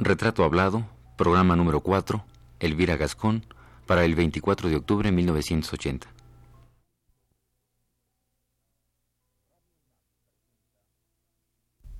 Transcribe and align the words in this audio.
Retrato 0.00 0.44
Hablado, 0.44 0.86
programa 1.16 1.56
número 1.56 1.80
4, 1.80 2.24
Elvira 2.60 2.96
Gascón, 2.96 3.44
para 3.84 4.04
el 4.04 4.14
24 4.14 4.68
de 4.68 4.76
octubre 4.76 5.08
de 5.08 5.16
1980. 5.16 6.06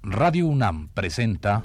Radio 0.03 0.47
UNAM 0.47 0.90
presenta 0.95 1.61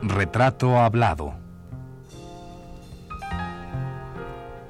Retrato 0.00 0.78
Hablado. 0.78 1.34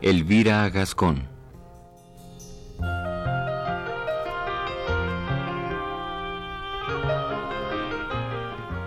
Elvira 0.00 0.70
Gascón. 0.70 1.35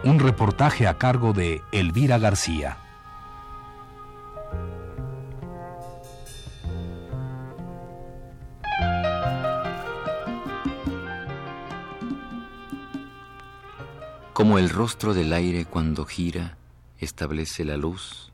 Un 0.02 0.18
reportaje 0.20 0.88
a 0.88 0.98
cargo 0.98 1.34
de 1.34 1.62
Elvira 1.74 2.18
García. 2.18 2.78
Como 14.32 14.58
el 14.58 14.70
rostro 14.70 15.14
del 15.14 15.34
aire 15.34 15.66
cuando 15.66 16.06
gira 16.06 16.56
establece 17.00 17.66
la 17.66 17.76
luz, 17.76 18.32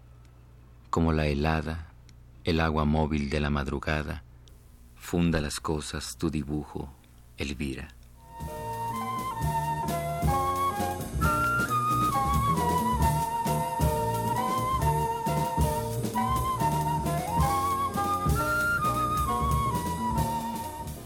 como 0.91 1.13
la 1.13 1.25
helada, 1.25 1.87
el 2.43 2.59
agua 2.59 2.85
móvil 2.85 3.31
de 3.31 3.39
la 3.39 3.49
madrugada, 3.49 4.23
funda 4.95 5.41
las 5.41 5.59
cosas 5.59 6.15
tu 6.17 6.29
dibujo, 6.29 6.93
Elvira. 7.37 7.94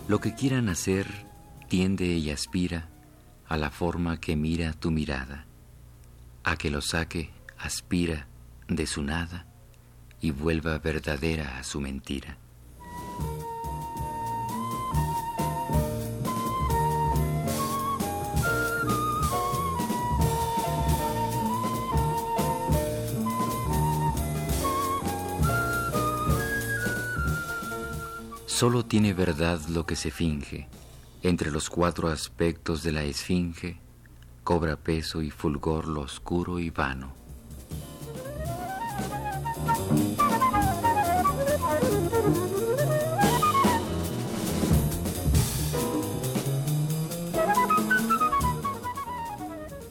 Lo 0.10 0.20
que 0.20 0.34
quieran 0.34 0.70
hacer 0.70 1.06
tiende 1.68 2.08
y 2.08 2.32
aspira 2.32 2.90
a 3.48 3.58
la 3.58 3.70
forma 3.70 4.20
que 4.20 4.36
mira 4.36 4.74
tu 4.74 4.90
mirada, 4.90 5.46
a 6.44 6.58
que 6.58 6.72
lo 6.72 6.82
saque, 6.82 7.30
aspira 7.60 8.26
de 8.68 8.88
su 8.88 9.04
nada 9.04 9.46
y 10.20 10.32
vuelva 10.32 10.80
verdadera 10.80 11.60
a 11.60 11.64
su 11.64 11.80
mentira. 11.80 12.40
Solo 28.60 28.84
tiene 28.84 29.14
verdad 29.14 29.62
lo 29.70 29.86
que 29.86 29.96
se 29.96 30.12
finge, 30.12 30.68
entre 31.24 31.50
los 31.50 31.70
cuatro 31.70 32.10
aspectos 32.10 32.84
de 32.84 32.92
la 32.92 33.04
esfinge, 33.04 33.80
cobra 34.44 34.76
peso 34.76 35.22
y 35.22 35.30
fulgor 35.30 35.88
lo 35.88 36.02
oscuro 36.02 36.60
y 36.60 36.70
vano. 36.70 37.14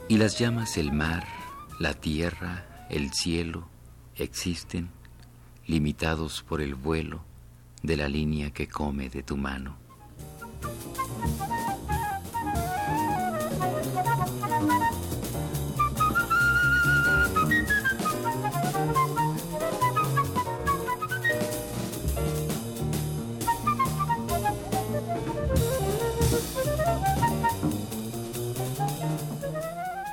Y 0.09 0.19
las 0.19 0.39
llamas 0.39 0.77
el 0.77 0.93
mar, 0.93 1.27
la 1.81 1.95
tierra, 1.95 2.87
el 2.91 3.15
cielo, 3.15 3.67
existen, 4.17 4.91
limitados 5.67 6.43
por 6.43 6.61
el 6.61 6.75
vuelo, 6.75 7.25
de 7.83 7.97
la 7.97 8.09
línea 8.09 8.51
que 8.51 8.69
come 8.69 9.09
de 9.09 9.23
tu 9.23 9.37
mano. 9.37 9.77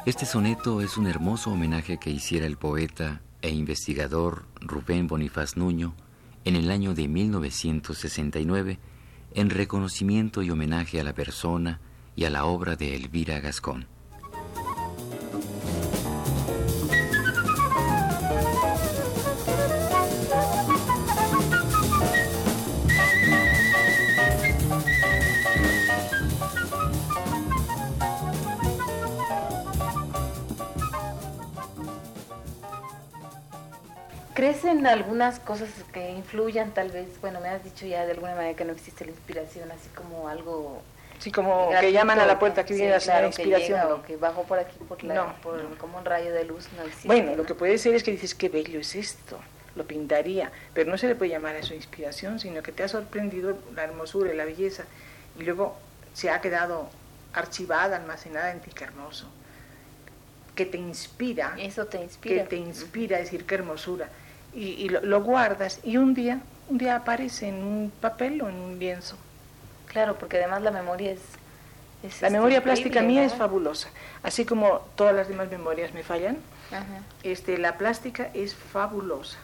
Este 0.06 0.28
soneto 0.28 0.82
es 0.82 0.98
un 0.98 1.08
hermoso 1.08 1.52
homenaje 1.52 1.98
que 1.98 2.12
hiciera 2.12 2.46
el 2.46 2.58
poeta 2.58 3.22
e 3.42 3.50
investigador 3.50 4.46
Rubén 4.62 5.08
Bonifaz 5.08 5.58
Nuño 5.58 5.96
en 6.46 6.56
el 6.56 6.72
año 6.72 6.94
de 6.94 7.08
1969 7.08 8.80
en 9.34 9.50
reconocimiento 9.50 10.44
y 10.44 10.52
homenaje 10.52 11.02
a 11.02 11.04
la 11.04 11.14
persona 11.14 11.82
y 12.16 12.24
a 12.24 12.30
la 12.30 12.46
obra 12.46 12.76
de 12.76 12.96
Elvira 12.96 13.40
Gascón. 13.40 13.88
¿Crecen 34.46 34.86
algunas 34.86 35.40
cosas 35.40 35.70
que 35.92 36.12
influyan 36.12 36.72
tal 36.72 36.92
vez? 36.92 37.08
Bueno, 37.20 37.40
me 37.42 37.50
has 37.50 37.64
dicho 37.64 37.88
ya 37.88 38.06
de 38.06 38.12
alguna 38.12 38.36
manera 38.36 38.56
que 38.56 38.64
no 38.64 38.74
existe 38.74 39.04
la 39.04 39.10
inspiración, 39.10 39.72
así 39.72 39.90
como 39.96 40.30
algo... 40.30 40.84
Sí, 41.18 41.32
como 41.32 41.72
que 41.80 41.92
llaman 41.92 42.20
a 42.20 42.28
la 42.28 42.38
puerta 42.38 42.64
que 42.64 42.76
viene 42.76 42.92
la 42.92 43.00
señora 43.00 43.26
inspiración. 43.26 43.80
Que 43.80 43.94
o 43.94 44.04
que 44.04 44.18
bajó 44.18 44.44
por 44.44 44.60
aquí 44.60 44.78
por 44.88 45.04
la, 45.04 45.34
por, 45.38 45.76
como 45.78 45.98
un 45.98 46.06
rayo 46.06 46.32
de 46.32 46.46
luz, 46.46 46.68
no 46.78 46.84
existe. 46.84 47.08
Bueno, 47.08 47.34
lo 47.36 47.44
que 47.44 47.56
puede 47.56 47.80
ser 47.80 47.96
es 47.96 48.04
que 48.04 48.12
dices, 48.12 48.36
qué 48.36 48.50
bello 48.50 48.80
es 48.80 48.94
esto, 48.94 49.40
lo 49.76 49.88
pintaría, 49.88 50.52
pero 50.76 50.92
no 50.92 51.00
se 51.00 51.08
le 51.08 51.16
puede 51.16 51.32
llamar 51.32 51.56
a 51.56 51.60
eso 51.60 51.74
inspiración, 51.74 52.40
sino 52.40 52.62
que 52.62 52.72
te 52.72 52.84
ha 52.84 52.88
sorprendido 52.88 53.58
la 53.74 53.86
hermosura 53.86 54.32
y 54.32 54.38
la 54.38 54.46
belleza, 54.46 54.84
y 55.40 55.44
luego 55.44 55.76
se 56.14 56.30
ha 56.30 56.40
quedado 56.40 56.88
archivada, 57.34 57.98
almacenada 57.98 58.52
en 58.52 58.60
ti, 58.60 58.70
qué 58.76 58.84
hermoso, 58.84 59.28
que 60.54 60.68
te 60.68 60.78
inspira. 60.78 61.56
Eso 61.58 61.88
te 61.88 62.00
inspira. 62.00 62.44
Que 62.44 62.50
te 62.50 62.56
inspira, 62.58 63.18
decir, 63.18 63.48
qué 63.48 63.56
hermosura 63.56 64.08
y, 64.56 64.90
lo, 64.90 65.22
guardas 65.22 65.80
y 65.84 65.98
un 65.98 66.14
día, 66.14 66.40
un 66.70 66.78
día 66.78 66.96
aparece 66.96 67.50
en 67.50 67.56
un 67.56 67.92
papel 68.02 68.42
o 68.42 68.50
en 68.50 68.56
un 68.56 68.80
lienzo. 68.80 69.18
Claro, 69.88 70.18
porque 70.18 70.38
además 70.38 70.62
la 70.62 70.72
memoria 70.72 71.12
es... 71.12 72.22
la 72.22 72.30
memoria 72.30 72.64
plástica 72.64 73.02
mía 73.02 73.24
es 73.24 73.34
fabulosa, 73.34 73.90
así 74.24 74.46
como 74.46 74.82
todas 74.96 75.16
las 75.16 75.28
demás 75.28 75.50
memorias 75.50 75.94
me 75.94 76.04
fallan. 76.04 76.38
Este, 77.24 77.58
la 77.58 77.78
plástica 77.78 78.30
es 78.34 78.56
fabulosa 78.56 79.38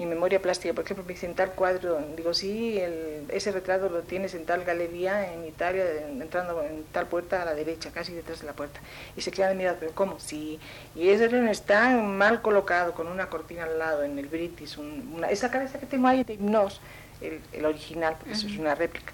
mi 0.00 0.06
memoria 0.06 0.40
plástica, 0.40 0.72
por 0.72 0.84
ejemplo, 0.84 1.04
me 1.04 1.12
dicen 1.12 1.34
tal 1.34 1.52
cuadro, 1.52 2.00
digo, 2.16 2.32
sí, 2.32 2.80
ese 3.28 3.52
retrato 3.52 3.90
lo 3.90 4.00
tienes 4.00 4.32
en 4.32 4.46
tal 4.46 4.64
galería 4.64 5.30
en 5.30 5.44
Italia, 5.44 5.84
entrando 6.08 6.62
en 6.62 6.84
tal 6.84 7.06
puerta 7.06 7.42
a 7.42 7.44
la 7.44 7.54
derecha, 7.54 7.90
casi 7.90 8.14
detrás 8.14 8.40
de 8.40 8.46
la 8.46 8.54
puerta. 8.54 8.80
Y 9.14 9.20
se 9.20 9.30
quedan 9.30 9.58
mirando, 9.58 9.78
pero 9.78 9.92
¿cómo? 9.94 10.18
Sí, 10.18 10.58
y 10.94 11.10
ese 11.10 11.28
no 11.28 11.50
está 11.50 11.90
mal 11.98 12.40
colocado, 12.40 12.94
con 12.94 13.08
una 13.08 13.28
cortina 13.28 13.64
al 13.64 13.78
lado, 13.78 14.02
en 14.02 14.18
el 14.18 14.26
British, 14.26 14.78
una, 14.78 15.28
esa 15.28 15.50
cabeza 15.50 15.78
que 15.78 15.84
tengo 15.84 16.08
ahí 16.08 16.24
de 16.24 16.32
hipnos, 16.32 16.80
el, 17.20 17.66
original, 17.66 18.16
porque 18.16 18.32
eso 18.32 18.46
es 18.46 18.56
una 18.56 18.74
réplica. 18.74 19.12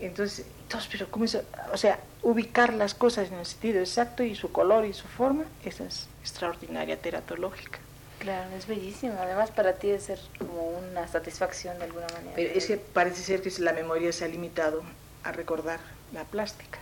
Entonces, 0.00 0.44
entonces, 0.64 0.90
pero 0.92 1.10
¿cómo 1.10 1.24
eso? 1.24 1.42
O 1.72 1.78
sea, 1.78 1.98
ubicar 2.22 2.74
las 2.74 2.92
cosas 2.92 3.28
en 3.32 3.38
el 3.38 3.46
sentido 3.46 3.80
exacto 3.80 4.22
y 4.22 4.34
su 4.34 4.52
color 4.52 4.84
y 4.84 4.92
su 4.92 5.08
forma, 5.08 5.44
esa 5.64 5.84
es 5.84 6.08
extraordinaria 6.20 7.00
teratológica. 7.00 7.78
Claro, 8.20 8.54
es 8.54 8.66
bellísimo. 8.66 9.14
Además, 9.18 9.50
para 9.50 9.74
ti 9.74 9.88
debe 9.88 9.98
ser 9.98 10.20
como 10.38 10.68
una 10.68 11.08
satisfacción 11.08 11.78
de 11.78 11.84
alguna 11.86 12.06
manera. 12.08 12.32
Pero 12.36 12.52
es 12.54 12.66
que 12.66 12.76
parece 12.76 13.22
ser 13.22 13.40
que 13.42 13.50
la 13.62 13.72
memoria 13.72 14.12
se 14.12 14.26
ha 14.26 14.28
limitado 14.28 14.82
a 15.24 15.32
recordar 15.32 15.80
la 16.12 16.24
plástica. 16.24 16.78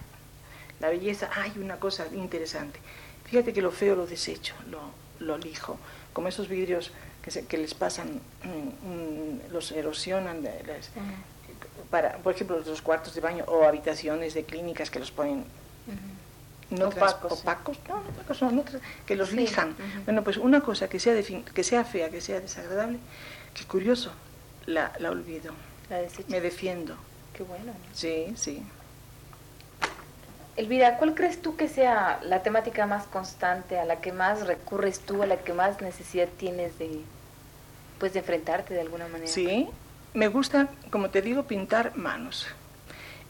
La 0.80 0.88
belleza, 0.90 1.30
hay 1.34 1.52
una 1.56 1.78
cosa 1.78 2.06
interesante. 2.12 2.80
Fíjate 3.24 3.52
que 3.52 3.62
lo 3.62 3.70
feo 3.70 3.94
lo 3.94 4.06
desecho, 4.06 4.54
lo, 4.68 4.80
lo 5.20 5.38
lijo. 5.38 5.78
Como 6.12 6.26
esos 6.26 6.48
vidrios 6.48 6.90
que, 7.22 7.30
se, 7.30 7.46
que 7.46 7.56
les 7.56 7.72
pasan, 7.72 8.20
mm, 8.42 8.88
mm, 8.88 9.52
los 9.52 9.70
erosionan. 9.70 10.42
para, 11.88 12.16
por 12.18 12.34
ejemplo, 12.34 12.58
los 12.58 12.82
cuartos 12.82 13.14
de 13.14 13.20
baño 13.20 13.44
o 13.46 13.64
habitaciones 13.64 14.34
de 14.34 14.44
clínicas 14.44 14.90
que 14.90 14.98
los 14.98 15.12
ponen 15.12 15.44
no 16.70 16.88
opacos, 16.88 17.32
opacos, 17.32 17.78
no, 17.88 17.96
opacos 17.96 18.36
son 18.36 18.58
otras, 18.58 18.82
que 19.06 19.16
los 19.16 19.32
lijan. 19.32 19.74
Bueno, 20.04 20.22
pues 20.22 20.36
una 20.36 20.60
cosa 20.60 20.88
que 20.88 21.00
sea, 21.00 21.14
que 21.20 21.64
sea 21.64 21.84
fea, 21.84 22.10
que 22.10 22.20
sea 22.20 22.40
desagradable, 22.40 22.98
que 23.54 23.64
curioso, 23.64 24.12
la, 24.66 24.92
la 24.98 25.10
olvido. 25.10 25.52
Me 26.28 26.40
defiendo. 26.40 26.96
Qué 27.32 27.42
bueno. 27.42 27.72
Sí, 27.92 28.32
sí. 28.36 28.62
Elvira, 30.56 30.98
¿cuál 30.98 31.14
crees 31.14 31.40
tú 31.40 31.56
que 31.56 31.68
sea 31.68 32.18
la 32.24 32.42
temática 32.42 32.84
más 32.86 33.06
constante, 33.06 33.78
a 33.78 33.84
la 33.84 34.00
que 34.00 34.12
más 34.12 34.46
recurres 34.46 34.98
tú, 34.98 35.22
a 35.22 35.26
la 35.26 35.36
que 35.36 35.52
más 35.52 35.80
necesidad 35.80 36.28
tienes 36.36 36.78
de, 36.78 37.00
pues, 38.00 38.12
de 38.12 38.18
enfrentarte 38.18 38.74
de 38.74 38.80
alguna 38.80 39.06
manera? 39.06 39.30
Sí, 39.30 39.68
me 40.14 40.26
gusta, 40.26 40.68
como 40.90 41.10
te 41.10 41.22
digo, 41.22 41.44
pintar 41.44 41.96
manos. 41.96 42.48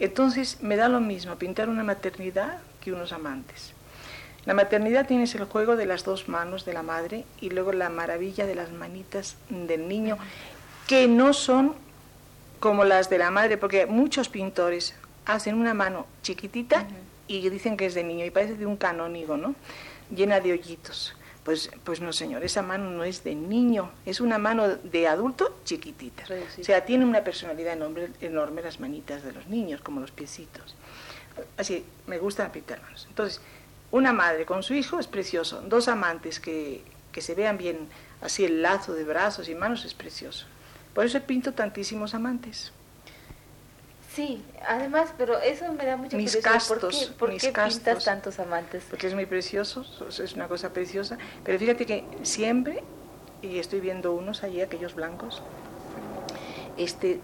Entonces 0.00 0.62
me 0.62 0.76
da 0.76 0.88
lo 0.88 1.00
mismo 1.00 1.36
pintar 1.36 1.68
una 1.68 1.84
maternidad 1.84 2.60
que 2.88 2.94
unos 2.94 3.12
amantes. 3.12 3.74
La 4.46 4.54
maternidad 4.54 5.06
tienes 5.06 5.34
el 5.34 5.44
juego 5.44 5.76
de 5.76 5.84
las 5.84 6.04
dos 6.04 6.28
manos 6.28 6.64
de 6.64 6.72
la 6.72 6.82
madre 6.82 7.24
y 7.40 7.50
luego 7.50 7.72
la 7.72 7.90
maravilla 7.90 8.46
de 8.46 8.54
las 8.54 8.72
manitas 8.72 9.36
del 9.50 9.88
niño, 9.88 10.16
que 10.86 11.06
no 11.06 11.34
son 11.34 11.74
como 12.60 12.84
las 12.84 13.10
de 13.10 13.18
la 13.18 13.30
madre, 13.30 13.58
porque 13.58 13.84
muchos 13.84 14.30
pintores 14.30 14.94
hacen 15.26 15.54
una 15.54 15.74
mano 15.74 16.06
chiquitita 16.22 16.86
y 17.26 17.46
dicen 17.50 17.76
que 17.76 17.86
es 17.86 17.94
de 17.94 18.04
niño 18.04 18.24
y 18.24 18.30
parece 18.30 18.54
de 18.54 18.64
un 18.64 18.78
canónigo, 18.78 19.36
¿no? 19.36 19.54
Llena 20.14 20.40
de 20.40 20.52
hoyitos. 20.52 21.14
Pues, 21.44 21.70
pues 21.84 22.00
no, 22.00 22.12
señor, 22.12 22.42
esa 22.42 22.62
mano 22.62 22.90
no 22.90 23.04
es 23.04 23.24
de 23.24 23.34
niño, 23.34 23.90
es 24.06 24.20
una 24.20 24.38
mano 24.38 24.66
de 24.68 25.08
adulto 25.08 25.60
chiquitita. 25.64 26.24
O 26.58 26.64
sea, 26.64 26.84
tiene 26.84 27.04
una 27.04 27.22
personalidad 27.22 27.74
enorme, 27.74 28.08
enorme 28.20 28.62
las 28.62 28.80
manitas 28.80 29.22
de 29.22 29.32
los 29.32 29.46
niños, 29.46 29.80
como 29.82 30.00
los 30.00 30.10
piecitos. 30.10 30.74
Así, 31.56 31.84
me 32.06 32.18
gusta 32.18 32.50
pintar 32.52 32.80
manos. 32.82 33.06
Entonces, 33.08 33.40
una 33.90 34.12
madre 34.12 34.44
con 34.44 34.62
su 34.62 34.74
hijo 34.74 34.98
es 34.98 35.06
precioso. 35.06 35.62
Dos 35.62 35.88
amantes 35.88 36.40
que, 36.40 36.82
que 37.12 37.20
se 37.20 37.34
vean 37.34 37.58
bien, 37.58 37.88
así 38.20 38.44
el 38.44 38.62
lazo 38.62 38.94
de 38.94 39.04
brazos 39.04 39.48
y 39.48 39.54
manos 39.54 39.84
es 39.84 39.94
precioso. 39.94 40.46
Por 40.94 41.04
eso 41.04 41.20
pinto 41.20 41.52
tantísimos 41.52 42.14
amantes. 42.14 42.72
Sí, 44.14 44.42
además, 44.66 45.14
pero 45.16 45.38
eso 45.38 45.72
me 45.72 45.84
da 45.84 45.96
mucha 45.96 46.16
mis 46.16 46.36
Castos, 46.38 47.12
¿Por 47.18 47.36
qué, 47.36 47.52
pintas 47.52 48.04
tantos 48.04 48.40
amantes? 48.40 48.82
Porque 48.90 49.06
es 49.06 49.14
muy 49.14 49.26
precioso, 49.26 49.86
es 50.08 50.32
una 50.34 50.48
cosa 50.48 50.72
preciosa. 50.72 51.18
Pero 51.44 51.56
fíjate 51.58 51.86
que 51.86 52.04
siempre, 52.22 52.82
y 53.42 53.58
estoy 53.58 53.78
viendo 53.78 54.12
unos 54.12 54.42
allí, 54.42 54.60
aquellos 54.60 54.94
blancos, 54.96 55.40
este, 56.76 57.20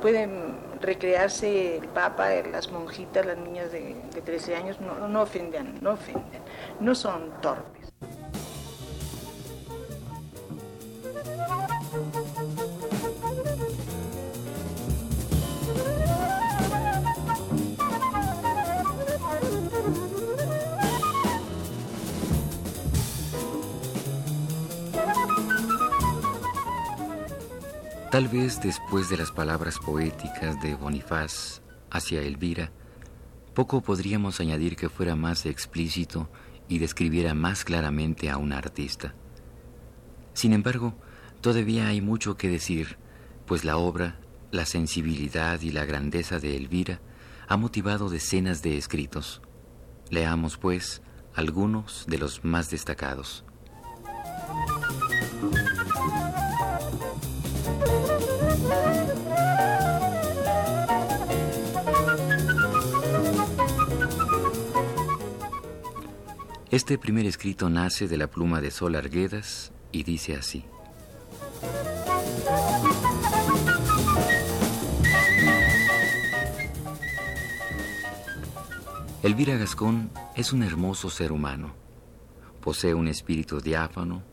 pueden 0.00 0.56
recrearse 0.80 1.78
el 1.78 1.88
Papa, 1.88 2.30
las 2.50 2.70
monjitas, 2.70 3.24
las 3.24 3.38
niñas 3.38 3.72
de, 3.72 3.96
de 4.14 4.20
13 4.20 4.56
años, 4.56 4.80
no, 4.80 5.08
no 5.08 5.22
ofenden, 5.22 5.78
no 5.80 5.92
ofenden, 5.92 6.42
no 6.80 6.94
son 6.94 7.30
torpes. 7.40 7.92
Tal 28.14 28.28
vez 28.28 28.62
después 28.62 29.08
de 29.08 29.16
las 29.16 29.32
palabras 29.32 29.80
poéticas 29.80 30.62
de 30.62 30.76
Bonifaz 30.76 31.62
hacia 31.90 32.22
Elvira, 32.22 32.70
poco 33.54 33.80
podríamos 33.80 34.38
añadir 34.38 34.76
que 34.76 34.88
fuera 34.88 35.16
más 35.16 35.46
explícito 35.46 36.28
y 36.68 36.78
describiera 36.78 37.34
más 37.34 37.64
claramente 37.64 38.30
a 38.30 38.36
un 38.36 38.52
artista. 38.52 39.16
Sin 40.32 40.52
embargo, 40.52 40.94
todavía 41.40 41.88
hay 41.88 42.00
mucho 42.00 42.36
que 42.36 42.48
decir, 42.48 42.98
pues 43.46 43.64
la 43.64 43.78
obra, 43.78 44.20
la 44.52 44.64
sensibilidad 44.64 45.60
y 45.60 45.72
la 45.72 45.84
grandeza 45.84 46.38
de 46.38 46.56
Elvira 46.56 47.00
ha 47.48 47.56
motivado 47.56 48.10
decenas 48.10 48.62
de 48.62 48.78
escritos. 48.78 49.42
Leamos, 50.10 50.56
pues, 50.56 51.02
algunos 51.34 52.04
de 52.06 52.18
los 52.18 52.44
más 52.44 52.70
destacados. 52.70 53.44
Este 66.74 66.98
primer 66.98 67.24
escrito 67.26 67.70
nace 67.70 68.08
de 68.08 68.16
la 68.16 68.26
pluma 68.26 68.60
de 68.60 68.72
Sol 68.72 68.96
Arguedas 68.96 69.72
y 69.92 70.02
dice 70.02 70.34
así. 70.34 70.64
Elvira 79.22 79.56
Gascón 79.56 80.10
es 80.34 80.52
un 80.52 80.64
hermoso 80.64 81.10
ser 81.10 81.30
humano. 81.30 81.74
Posee 82.60 82.92
un 82.92 83.06
espíritu 83.06 83.60
diáfano, 83.60 84.24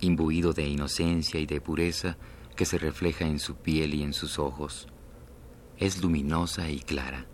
imbuido 0.00 0.52
de 0.52 0.66
inocencia 0.66 1.38
y 1.38 1.46
de 1.46 1.60
pureza 1.60 2.18
que 2.60 2.66
se 2.66 2.76
refleja 2.76 3.24
en 3.24 3.38
su 3.38 3.54
piel 3.54 3.94
y 3.94 4.02
en 4.02 4.12
sus 4.12 4.38
ojos. 4.38 4.86
Es 5.78 6.02
luminosa 6.02 6.68
y 6.68 6.80
clara. 6.80 7.24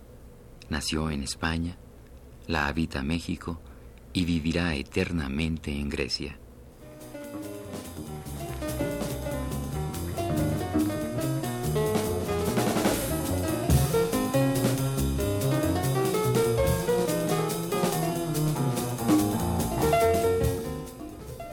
Nació 0.69 1.11
en 1.11 1.25
España, 1.25 1.77
la 2.47 2.69
habita 2.69 3.03
México 3.03 3.61
y 4.13 4.25
vivirá 4.25 4.77
eternamente 4.77 5.73
en 5.73 5.89
Grecia. 5.89 6.39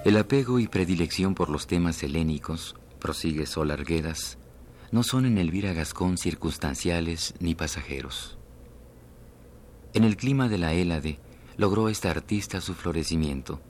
El 0.05 0.15
apego 0.17 0.59
y 0.59 0.67
predilección 0.67 1.33
por 1.33 1.49
los 1.49 1.65
temas 1.65 2.03
helénicos, 2.03 2.75
prosigue 3.03 3.45
Sol 3.45 3.69
Arguedas, 3.69 4.39
no 4.91 5.03
son 5.03 5.25
en 5.25 5.38
Elvira 5.38 5.73
Gascón 5.73 6.17
circunstanciales 6.17 7.35
ni 7.39 7.53
pasajeros. 7.53 8.38
En 9.94 10.05
el 10.05 10.15
clima 10.17 10.47
de 10.47 10.57
la 10.57 10.73
Hélade, 10.73 11.19
logró 11.57 11.89
esta 11.89 12.09
artista 12.09 12.61
su 12.61 12.73
florecimiento. 12.73 13.61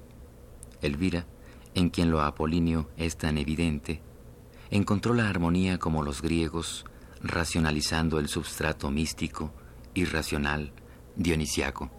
Elvira, 0.82 1.26
en 1.74 1.90
quien 1.90 2.12
lo 2.12 2.22
apolíneo 2.22 2.90
es 2.96 3.18
tan 3.18 3.38
evidente, 3.38 4.02
encontró 4.70 5.14
la 5.14 5.28
armonía 5.28 5.80
como 5.80 6.04
los 6.04 6.22
griegos, 6.22 6.86
racionalizando 7.22 8.20
el 8.20 8.30
substrato 8.30 8.92
místico, 8.92 9.52
irracional, 9.96 10.72
dionisiaco. 11.16 11.90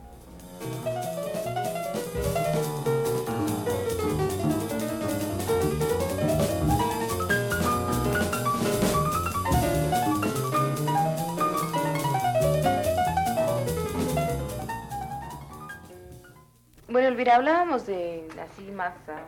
Elvira, 17.15 17.37
hablábamos 17.37 17.87
de 17.87 18.27
así 18.43 18.73
más, 18.73 18.93
ah, 19.07 19.23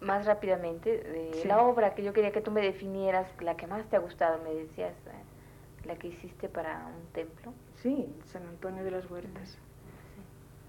más 0.00 0.24
rápidamente 0.24 0.96
de 0.96 1.44
la 1.44 1.60
obra 1.60 1.94
que 1.94 2.02
yo 2.02 2.14
quería 2.14 2.32
que 2.32 2.40
tú 2.40 2.50
me 2.50 2.62
definieras, 2.62 3.28
la 3.40 3.54
que 3.54 3.66
más 3.66 3.84
te 3.90 3.96
ha 3.96 3.98
gustado, 3.98 4.42
me 4.42 4.54
decías, 4.54 4.94
eh, 4.94 5.86
la 5.86 5.96
que 5.96 6.08
hiciste 6.08 6.48
para 6.48 6.86
un 6.86 7.06
templo. 7.12 7.52
Sí, 7.82 8.06
San 8.24 8.46
Antonio 8.46 8.82
de 8.82 8.92
las 8.92 9.10
Huertas. 9.10 9.58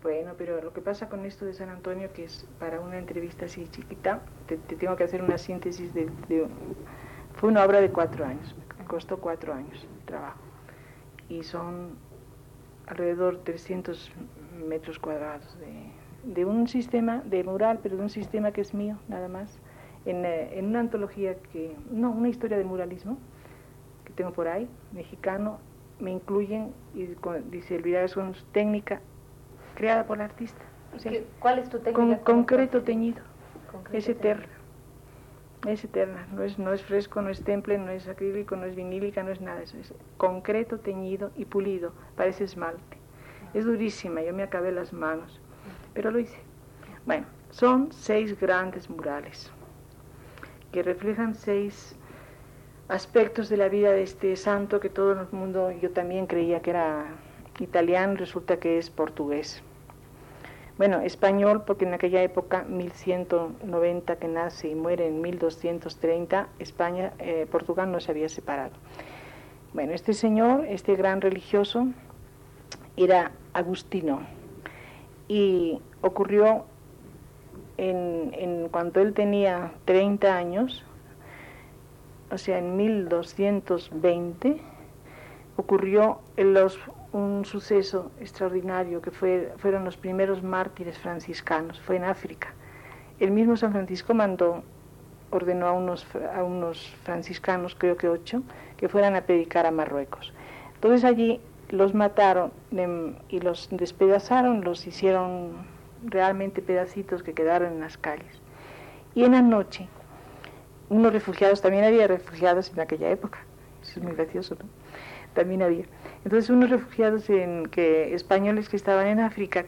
Bueno, 0.03 0.33
pero 0.38 0.62
lo 0.62 0.74
que 0.74 0.81
pasa 0.81 1.07
con 1.07 1.24
esto 1.24 1.45
de 1.45 1.53
San 1.53 1.69
Antonio, 1.69 2.12
que 2.12 2.25
es 2.25 2.45
para 2.59 2.81
una 2.81 2.98
entrevista 2.98 3.45
así 3.45 3.65
chiquita, 3.69 4.19
te, 4.48 4.57
tengo 4.57 4.98
que 4.98 5.05
hacer 5.05 5.24
una 5.24 5.38
síntesis 5.38 5.93
de, 5.93 6.09
Fue 7.36 7.48
una 7.48 7.63
obra 7.63 7.79
de 7.79 7.89
cuatro 7.89 8.25
años, 8.25 8.53
me 8.77 8.83
costó 8.83 9.21
cuatro 9.21 9.53
años 9.53 9.88
el 9.98 10.05
trabajo. 10.05 10.41
Y 11.29 11.43
son 11.43 11.95
alrededor 12.86 13.38
de 13.38 13.43
300 13.43 14.12
metros 14.60 15.00
cuadrados 15.00 15.58
de, 16.24 16.46
un 16.46 16.68
sistema 16.68 17.22
de 17.25 17.44
mural, 17.44 17.80
pero 17.82 17.98
de 17.98 18.04
un 18.04 18.10
sistema 18.10 18.51
que 18.51 18.62
es 18.62 18.74
mío, 18.74 18.98
nada 19.08 19.28
más, 19.28 19.60
en, 20.06 20.25
eh, 20.25 20.58
en, 20.58 20.68
una 20.68 20.82
antología 20.82 21.36
que, 21.51 21.75
no, 21.92 22.12
una 22.12 22.30
historia 22.30 22.58
de 22.58 22.63
muralismo 22.63 23.18
que 24.06 24.13
tengo 24.13 24.32
por 24.32 24.48
ahí, 24.48 24.68
mexicano, 24.92 25.60
me 26.00 26.12
incluyen, 26.12 26.74
y 26.94 27.08
dice 27.51 27.75
Elvira, 27.75 28.04
es 28.04 28.16
una 28.16 28.32
técnica 28.51 29.01
creada 29.75 30.06
por 30.06 30.18
el 30.18 30.24
artista. 30.24 30.62
¿Cuál 31.39 31.60
es 31.60 31.70
tu 31.70 31.80
técnica? 31.80 32.24
Con, 32.24 32.36
concreto 32.36 32.84
teñido, 32.84 33.22
es 33.92 34.10
eterna. 34.10 34.48
Es 35.68 35.84
eterna, 35.84 36.25
no 36.34 36.44
es, 36.44 36.58
no 36.58 36.72
es 36.72 36.82
fresco, 36.82 37.22
no 37.22 37.30
es 37.30 37.44
temple, 37.44 37.78
no 37.78 37.92
es 37.92 38.08
acrílico, 38.08 38.56
no 38.56 38.63
es 38.63 38.75
vinílica, 38.75 39.24
no 39.24 39.32
es 39.32 39.42
nada, 39.42 39.62
eso 39.62 39.78
es 39.78 39.94
concreto, 40.16 40.80
teñido 40.80 41.32
y 41.36 41.44
pulido, 41.44 41.92
parece 42.16 42.46
esmalte. 42.46 42.99
Es 43.53 43.65
durísima, 43.65 44.22
yo 44.22 44.34
me 44.34 44.44
acabé 44.44 44.72
las 44.72 44.94
manos, 44.94 45.39
pero 45.94 46.12
lo 46.12 46.20
hice. 46.20 46.39
Bueno, 47.06 47.25
son 47.50 47.91
seis 47.91 48.39
grandes 48.39 48.89
murales 48.89 49.51
que 50.72 50.84
reflejan 50.84 51.34
seis 51.34 51.96
aspectos 52.88 53.50
de 53.50 53.58
la 53.58 53.70
vida 53.70 53.91
de 53.91 54.03
este 54.03 54.36
santo 54.36 54.79
que 54.79 54.89
todo 54.89 55.13
el 55.13 55.27
mundo, 55.32 55.72
yo 55.72 55.91
también 55.91 56.27
creía 56.27 56.62
que 56.62 56.72
era 56.72 57.08
italiano, 57.60 58.15
resulta 58.15 58.58
que 58.58 58.77
es 58.77 58.89
portugués. 58.89 59.63
Bueno, 60.77 61.01
español 61.01 61.63
porque 61.65 61.86
en 61.86 61.94
aquella 61.94 62.24
época, 62.24 62.63
1190 62.63 64.15
que 64.15 64.27
nace 64.27 64.70
y 64.70 64.75
muere 64.75 65.08
en 65.08 65.22
1230, 65.22 66.48
España, 66.60 67.12
eh, 67.20 67.48
Portugal 67.51 67.91
no 67.91 68.00
se 68.00 68.12
había 68.12 68.29
separado. 68.29 68.72
Bueno, 69.74 69.94
este 69.94 70.13
señor, 70.13 70.65
este 70.65 70.96
gran 70.96 71.20
religioso, 71.20 71.88
era 73.03 73.32
agustino 73.53 74.22
y 75.27 75.79
ocurrió 76.01 76.65
en, 77.77 78.68
cuando 78.70 79.00
él 79.00 79.13
tenía 79.13 79.72
30 79.86 80.36
años, 80.36 80.84
o 82.29 82.38
sea, 82.38 82.58
en 82.58 82.75
1220, 82.75 84.60
ocurrió 85.56 86.20
los 86.36 86.79
un 87.12 87.44
suceso 87.44 88.12
extraordinario 88.20 89.01
que 89.01 89.10
fue, 89.12 89.51
fueron 89.58 89.84
los 89.84 89.98
primeros 89.98 90.44
mártires 90.44 90.98
franciscanos, 90.98 91.79
fue 91.79 91.96
en 91.96 92.03
África. 92.03 92.53
El 93.20 93.32
mismo 93.32 93.58
San 93.58 93.72
Francisco 93.72 94.13
mandó, 94.13 94.63
ordenó 95.32 95.68
a 95.68 95.72
unos, 95.72 96.06
a 96.36 96.44
unos 96.44 96.88
franciscanos, 97.03 97.75
creo 97.75 97.98
que 97.98 98.08
ocho, 98.08 98.44
que 98.77 98.89
fueran 98.89 99.15
a 99.15 99.22
predicar 99.22 99.65
a 99.65 99.72
Marruecos. 99.72 100.34
Entonces 100.75 101.03
allí 101.03 101.41
los 101.70 101.94
mataron 101.94 102.52
em, 102.72 103.16
y 103.30 103.40
los 103.40 103.70
despedazaron, 103.72 104.64
los 104.64 104.86
hicieron 104.88 105.68
realmente 106.04 106.62
pedacitos 106.62 107.24
que 107.24 107.34
quedaron 107.34 107.74
en 107.74 107.80
las 107.80 107.98
calles. 107.98 108.42
Y 109.16 109.24
en 109.24 109.34
la 109.34 109.42
noche, 109.42 109.88
unos 110.90 111.14
refugiados, 111.14 111.62
también 111.62 111.84
había 111.84 112.08
refugiados 112.08 112.72
en 112.72 112.80
aquella 112.80 113.10
época, 113.10 113.40
eso 113.82 114.00
es 114.00 114.04
muy 114.04 114.14
gracioso. 114.14 114.58
También 115.34 115.62
había 115.62 115.86
entonces 116.26 116.50
unos 116.50 116.70
refugiados 116.70 117.30
en 117.30 117.68
que, 117.68 118.14
españoles 118.14 118.68
que 118.68 118.76
estaban 118.76 119.08
en 119.08 119.20
África, 119.20 119.66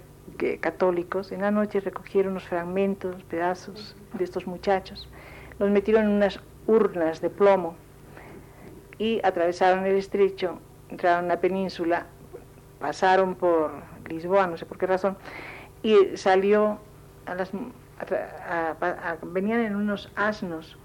católicos, 0.60 1.32
en 1.32 1.42
la 1.42 1.52
noche 1.52 1.80
recogieron 1.80 2.32
unos 2.32 2.48
fragmentos, 2.48 3.24
pedazos 3.24 3.96
de 4.14 4.24
estos 4.24 4.48
muchachos, 4.48 5.08
los 5.60 5.70
metieron 5.70 6.06
en 6.06 6.10
unas 6.12 6.40
urnas 6.68 7.22
de 7.22 7.30
plomo 7.30 7.76
y 8.98 9.20
atravesaron 9.24 9.86
el 9.86 9.98
estrecho, 9.98 10.60
entraron 10.92 11.26
a 11.26 11.28
la 11.30 11.42
península, 11.42 12.06
pasaron 12.80 13.36
por 13.36 13.72
Lisboa, 14.08 14.48
no 14.48 14.58
sé 14.58 14.66
por 14.66 14.78
qué 14.78 14.86
razón, 14.86 15.18
y 15.82 16.18
salió 16.18 16.80
a 17.26 17.36
las... 17.36 17.52
venían 19.24 19.62
en 19.62 19.76
unos 19.76 20.12
asnos 20.16 20.78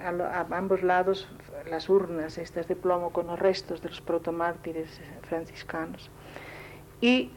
a, 0.00 0.46
ambos 0.50 0.82
lados 0.82 1.28
las 1.68 1.88
urnas 1.88 2.38
estas 2.38 2.68
de 2.68 2.76
plomo 2.76 3.10
con 3.10 3.26
los 3.26 3.38
restos 3.38 3.82
de 3.82 3.88
los 3.88 4.00
protomártires 4.00 5.00
franciscanos. 5.22 6.10
Y 7.00 7.30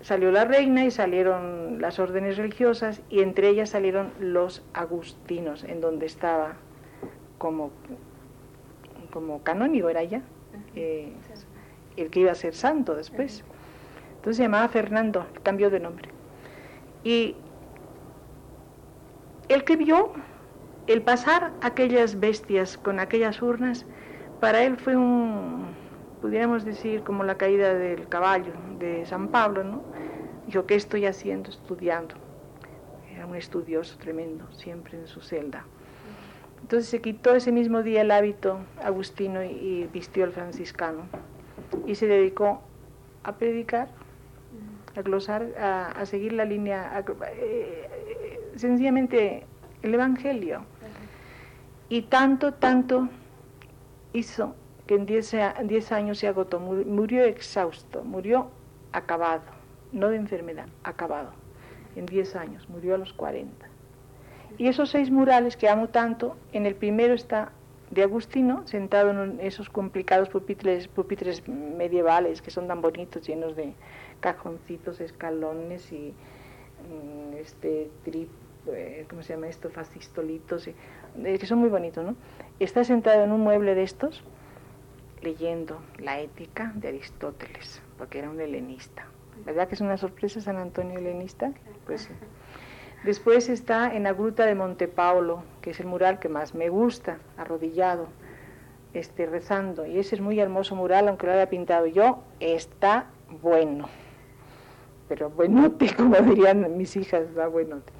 salió 0.00 0.30
la 0.30 0.44
reina 0.44 0.84
y 0.84 0.90
salieron 0.90 1.80
las 1.80 1.98
órdenes 1.98 2.36
religiosas 2.36 3.02
y 3.10 3.20
entre 3.20 3.48
ellas 3.48 3.70
salieron 3.70 4.12
los 4.18 4.62
agustinos, 4.72 5.64
en 5.64 5.80
donde 5.80 6.06
estaba 6.06 6.54
como, 7.38 7.70
como 9.12 9.42
canónigo, 9.42 9.88
era 9.88 10.02
ya, 10.04 10.22
eh, 10.74 11.12
el 11.96 12.10
que 12.10 12.20
iba 12.20 12.32
a 12.32 12.34
ser 12.34 12.54
santo 12.54 12.94
después. 12.94 13.44
Entonces 14.16 14.36
se 14.36 14.42
llamaba 14.42 14.68
Fernando, 14.68 15.26
cambió 15.42 15.70
de 15.70 15.80
nombre. 15.80 16.08
Y 17.04 17.36
el 19.48 19.64
que 19.64 19.76
vio 19.76 20.12
el 20.86 21.02
pasar 21.02 21.52
aquellas 21.60 22.18
bestias 22.18 22.76
con 22.76 23.00
aquellas 23.00 23.40
urnas, 23.42 23.86
para 24.40 24.62
él 24.62 24.76
fue 24.76 24.96
un, 24.96 25.66
pudiéramos 26.20 26.64
decir, 26.64 27.02
como 27.02 27.24
la 27.24 27.36
caída 27.36 27.74
del 27.74 28.08
caballo 28.08 28.52
de 28.78 29.06
San 29.06 29.28
Pablo, 29.28 29.64
¿no? 29.64 29.82
Dijo, 30.46 30.66
¿qué 30.66 30.74
estoy 30.74 31.06
haciendo? 31.06 31.50
Estudiando. 31.50 32.14
Era 33.14 33.26
un 33.26 33.36
estudioso 33.36 33.96
tremendo, 33.98 34.50
siempre 34.52 34.98
en 34.98 35.06
su 35.06 35.20
celda. 35.20 35.64
Entonces 36.70 36.88
se 36.88 37.00
quitó 37.00 37.34
ese 37.34 37.50
mismo 37.50 37.82
día 37.82 38.02
el 38.02 38.12
hábito 38.12 38.60
agustino 38.80 39.42
y, 39.42 39.88
vistió 39.92 40.24
el 40.24 40.30
franciscano 40.30 41.02
y 41.84 41.96
se 41.96 42.06
dedicó 42.06 42.62
a 43.24 43.34
predicar, 43.38 43.88
a 44.94 45.02
glosar, 45.02 45.48
a, 45.58 46.06
seguir 46.06 46.32
la 46.32 46.44
línea, 46.44 46.96
eh, 46.96 47.10
eh, 47.32 48.50
sencillamente 48.54 49.48
el 49.82 49.94
Evangelio. 49.94 50.62
Y 51.88 52.02
tanto, 52.02 52.54
tanto 52.54 53.08
hizo 54.12 54.54
que 54.86 54.94
en 54.94 55.06
10 55.06 55.90
años 55.90 56.18
se 56.18 56.28
agotó, 56.28 56.60
murió 56.60 57.24
exhausto, 57.24 58.04
murió 58.04 58.48
acabado, 58.92 59.42
no 59.90 60.08
de 60.08 60.18
enfermedad, 60.18 60.68
acabado, 60.84 61.32
en 61.96 62.06
10 62.06 62.36
años, 62.36 62.68
murió 62.68 62.94
a 62.94 62.98
los 62.98 63.12
40. 63.12 63.69
Y 64.58 64.68
esos 64.68 64.90
seis 64.90 65.10
murales 65.10 65.56
que 65.56 65.68
amo 65.68 65.88
tanto, 65.88 66.36
en 66.52 66.66
el 66.66 66.74
primero 66.74 67.14
está 67.14 67.52
de 67.90 68.02
Agustino, 68.02 68.66
sentado 68.66 69.10
en 69.10 69.40
esos 69.40 69.68
complicados 69.68 70.28
pupitres, 70.28 70.86
pupitres 70.88 71.46
medievales 71.48 72.40
que 72.40 72.50
son 72.50 72.68
tan 72.68 72.80
bonitos, 72.80 73.26
llenos 73.26 73.56
de 73.56 73.74
cajoncitos, 74.20 75.00
escalones 75.00 75.90
y 75.92 76.14
mm, 76.88 77.36
este 77.36 77.90
trip, 78.04 78.28
eh, 78.68 79.06
¿cómo 79.08 79.22
se 79.22 79.34
llama 79.34 79.48
esto? 79.48 79.70
Fascistolitos. 79.70 80.68
Y, 80.68 80.74
que 81.16 81.46
son 81.46 81.58
muy 81.58 81.68
bonitos, 81.68 82.04
¿no? 82.04 82.14
Está 82.60 82.84
sentado 82.84 83.24
en 83.24 83.32
un 83.32 83.40
mueble 83.40 83.74
de 83.74 83.82
estos 83.82 84.22
leyendo 85.22 85.82
la 85.98 86.20
ética 86.20 86.72
de 86.76 86.88
Aristóteles, 86.88 87.82
porque 87.98 88.20
era 88.20 88.30
un 88.30 88.40
helenista. 88.40 89.06
¿Verdad 89.44 89.68
que 89.68 89.74
es 89.74 89.80
una 89.80 89.96
sorpresa 89.96 90.40
San 90.40 90.56
Antonio 90.56 90.98
helenista? 90.98 91.52
Pues 91.86 92.02
sí. 92.02 92.12
Después 93.04 93.48
está 93.48 93.94
en 93.94 94.02
la 94.02 94.12
gruta 94.12 94.44
de 94.44 94.54
Monte 94.54 94.86
Paulo, 94.86 95.42
que 95.62 95.70
es 95.70 95.80
el 95.80 95.86
mural 95.86 96.18
que 96.18 96.28
más 96.28 96.54
me 96.54 96.68
gusta, 96.68 97.18
arrodillado, 97.38 98.08
este, 98.92 99.24
rezando. 99.24 99.86
Y 99.86 99.98
ese 99.98 100.16
es 100.16 100.20
muy 100.20 100.38
hermoso 100.38 100.74
mural, 100.74 101.08
aunque 101.08 101.26
lo 101.26 101.32
haya 101.32 101.48
pintado 101.48 101.86
yo, 101.86 102.22
está 102.40 103.06
bueno. 103.40 103.88
Pero 105.08 105.30
buenote, 105.30 105.94
como 105.96 106.16
dirían 106.16 106.76
mis 106.76 106.94
hijas, 106.96 107.26
va 107.36 107.46
buenote. 107.46 107.92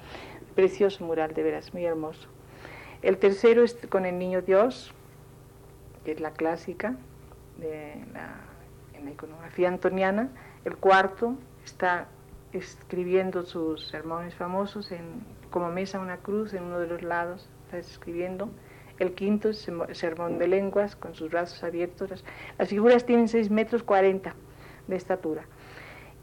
Precioso 0.53 1.03
mural, 1.03 1.33
de 1.33 1.43
veras, 1.43 1.73
muy 1.73 1.85
hermoso. 1.85 2.27
El 3.01 3.17
tercero 3.17 3.63
es 3.63 3.75
con 3.89 4.05
el 4.05 4.19
Niño 4.19 4.43
Dios, 4.43 4.93
que 6.05 6.11
es 6.11 6.19
la 6.19 6.31
clásica 6.31 6.95
de 7.57 7.93
en 9.01 9.05
la 9.05 9.11
iconografía 9.11 9.67
antoniana. 9.67 10.29
El 10.63 10.77
cuarto 10.77 11.35
está 11.65 12.07
escribiendo 12.53 13.43
sus 13.43 13.87
sermones 13.87 14.35
famosos 14.35 14.91
en, 14.91 15.23
como 15.49 15.69
mesa 15.69 15.99
una 15.99 16.17
cruz 16.17 16.53
en 16.53 16.63
uno 16.63 16.79
de 16.79 16.87
los 16.87 17.01
lados, 17.01 17.49
está 17.65 17.77
escribiendo. 17.77 18.49
El 18.99 19.13
quinto 19.13 19.49
es 19.49 19.67
sermón 19.93 20.37
de 20.37 20.47
lenguas 20.47 20.95
con 20.95 21.15
sus 21.15 21.31
brazos 21.31 21.63
abiertos. 21.63 22.23
Las, 22.57 22.69
figuras 22.69 23.05
tienen 23.05 23.27
6 23.27 23.49
metros 23.49 23.83
40 23.83 24.35
de 24.87 24.95
estatura. 24.95 25.43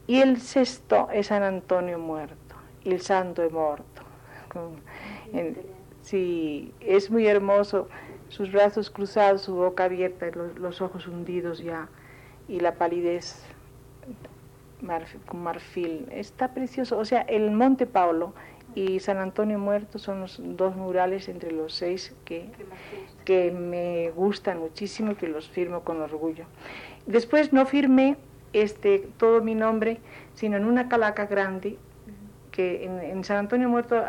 Y 0.07 0.21
el 0.21 0.41
sexto 0.41 1.09
es 1.13 1.27
San 1.27 1.43
Antonio 1.43 1.99
muerto, 1.99 2.55
el 2.85 3.01
santo 3.01 3.43
de 3.43 3.51
muerto. 3.51 4.03
Sí, 6.03 6.73
es 6.81 7.11
muy 7.11 7.27
hermoso, 7.27 7.89
sus 8.29 8.51
brazos 8.53 8.91
cruzados, 8.91 9.43
su 9.43 9.55
boca 9.55 9.85
abierta, 9.85 10.27
los, 10.31 10.81
ojos 10.81 11.07
hundidos 11.07 11.59
ya 11.59 11.89
y 12.49 12.61
la 12.61 12.75
palidez 12.77 13.45
con 15.27 15.43
marfil. 15.43 16.07
Está 16.11 16.55
precioso. 16.55 16.99
O 16.99 17.05
sea, 17.05 17.23
el 17.23 17.51
Monte 17.51 17.87
Paulo 17.87 18.35
y 18.75 19.01
San 19.01 19.19
Antonio 19.19 19.59
Muerto 19.59 19.99
son 19.99 20.21
los 20.21 20.41
dos 20.43 20.77
murales 20.77 21.29
entre 21.29 21.53
los 21.53 21.75
seis 21.75 22.15
que, 22.25 22.51
que 23.25 23.51
me 23.51 24.11
gustan 24.11 24.59
muchísimo 24.59 25.13
y 25.13 25.15
que 25.17 25.29
los 25.29 25.49
firmo 25.49 25.83
con 25.83 26.01
orgullo. 26.01 26.45
Después 27.07 27.53
no 27.53 27.67
firmé 27.67 28.17
este, 28.53 29.09
todo 29.17 29.43
mi 29.43 29.55
nombre, 29.55 29.99
sino 30.35 30.57
en 30.57 30.65
una 30.65 30.89
calaca 30.89 31.27
grande 31.27 31.79
que 32.51 32.85
en, 32.85 33.23
San 33.25 33.37
Antonio 33.37 33.69
Muerto, 33.69 34.03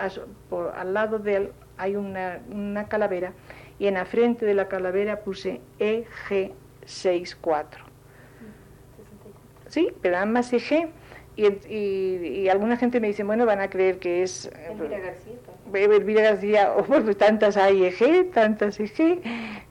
por, 0.49 0.73
al 0.75 0.93
lado 0.93 1.19
de 1.19 1.35
él, 1.35 1.51
hay 1.77 1.95
una, 1.95 2.41
calavera 2.88 3.33
y 3.77 3.88
en 3.88 3.93
la 3.93 4.05
frente 4.05 4.45
de 4.45 4.53
la 4.53 4.67
calavera 4.67 5.19
puse 5.19 5.61
EG64. 5.79 7.88
Sí, 9.69 9.89
pero 10.01 10.17
además 10.17 10.51
EG. 10.51 10.89
Y, 11.38 11.45
y, 11.73 12.49
alguna 12.49 12.75
gente 12.75 12.99
me 12.99 13.07
dice, 13.07 13.23
bueno, 13.23 13.45
van 13.45 13.61
a 13.61 13.69
creer 13.69 13.99
que 13.99 14.23
es 14.23 14.51
Elvira 14.69 14.99
García. 14.99 15.35
Elvira 15.73 16.21
García, 16.21 16.73
o 16.73 16.81
oh, 16.81 17.15
tantas 17.15 17.55
hay 17.55 17.85
EG, 17.85 18.31
tantas 18.31 18.77
EG. 18.77 19.21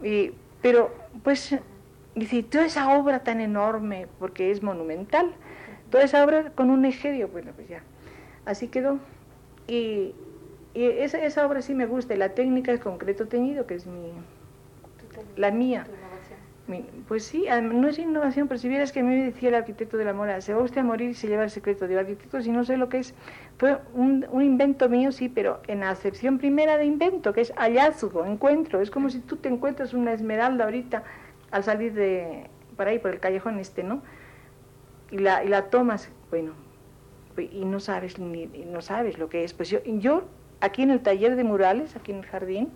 Y, 0.02 0.32
pero, 0.62 0.94
pues, 1.22 1.58
dice, 2.14 2.42
toda 2.42 2.64
esa 2.64 2.98
obra 2.98 3.22
tan 3.22 3.42
enorme, 3.42 4.06
porque 4.18 4.50
es 4.50 4.62
monumental, 4.62 5.34
toda 5.90 6.04
esa 6.04 6.24
obra 6.24 6.52
con 6.54 6.70
un 6.70 6.86
EG, 6.86 7.26
bueno, 7.30 7.52
pues 7.54 7.68
ya, 7.68 7.82
así 8.46 8.68
quedó. 8.68 8.98
Y, 9.66 10.14
y 10.72 10.84
esa, 10.84 11.22
esa 11.22 11.46
obra 11.46 11.60
sí 11.60 11.74
me 11.74 11.84
gusta, 11.84 12.14
y 12.14 12.16
la 12.16 12.30
técnica 12.30 12.72
es 12.72 12.80
concreto 12.80 13.26
teñido, 13.26 13.66
que 13.66 13.74
es 13.74 13.86
mi... 13.86 14.12
la 15.36 15.50
mía. 15.50 15.86
Pues 17.06 17.24
sí, 17.24 17.46
no 17.62 17.88
es 17.88 17.98
innovación, 17.98 18.46
pero 18.46 18.58
si 18.58 18.68
vieras 18.68 18.92
que 18.92 19.00
a 19.00 19.02
mí 19.02 19.08
me 19.08 19.24
decía 19.24 19.48
el 19.48 19.54
arquitecto 19.54 19.96
de 19.96 20.04
la 20.04 20.12
mora, 20.12 20.42
se 20.42 20.52
va 20.52 20.62
usted 20.62 20.82
a 20.82 20.84
morir 20.84 21.14
se 21.14 21.26
lleva 21.26 21.44
el 21.44 21.50
secreto. 21.50 21.88
de 21.88 21.98
arquitecto, 21.98 22.42
si 22.42 22.50
no 22.50 22.62
sé 22.64 22.76
lo 22.76 22.90
que 22.90 22.98
es, 22.98 23.14
fue 23.56 23.78
un, 23.94 24.26
un, 24.30 24.42
invento 24.42 24.88
mío, 24.90 25.10
sí, 25.10 25.30
pero 25.30 25.60
en 25.66 25.82
acepción 25.82 26.36
primera 26.36 26.76
de 26.76 26.84
invento, 26.84 27.32
que 27.32 27.40
es 27.40 27.52
hallazgo, 27.56 28.26
encuentro. 28.26 28.82
Es 28.82 28.90
como 28.90 29.08
si 29.08 29.20
tú 29.20 29.36
te 29.36 29.48
encuentras 29.48 29.94
una 29.94 30.12
esmeralda 30.12 30.64
ahorita 30.64 31.04
al 31.50 31.64
salir 31.64 31.94
de, 31.94 32.48
por 32.76 32.86
ahí, 32.86 32.98
por 32.98 33.12
el 33.12 33.20
callejón 33.20 33.58
este, 33.58 33.82
¿no? 33.82 34.02
Y 35.10 35.18
la, 35.18 35.42
y 35.44 35.48
la 35.48 35.70
tomas, 35.70 36.10
bueno, 36.28 36.52
y 37.38 37.64
no 37.64 37.80
sabes, 37.80 38.18
ni, 38.18 38.46
no 38.46 38.82
sabes 38.82 39.18
lo 39.18 39.30
que 39.30 39.44
es. 39.44 39.54
Pues 39.54 39.70
yo, 39.70 39.82
yo, 39.84 40.24
aquí 40.60 40.82
en 40.82 40.90
el 40.90 41.00
taller 41.00 41.34
de 41.36 41.44
murales, 41.44 41.96
aquí 41.96 42.12
en 42.12 42.18
el 42.18 42.26
jardín, 42.26 42.68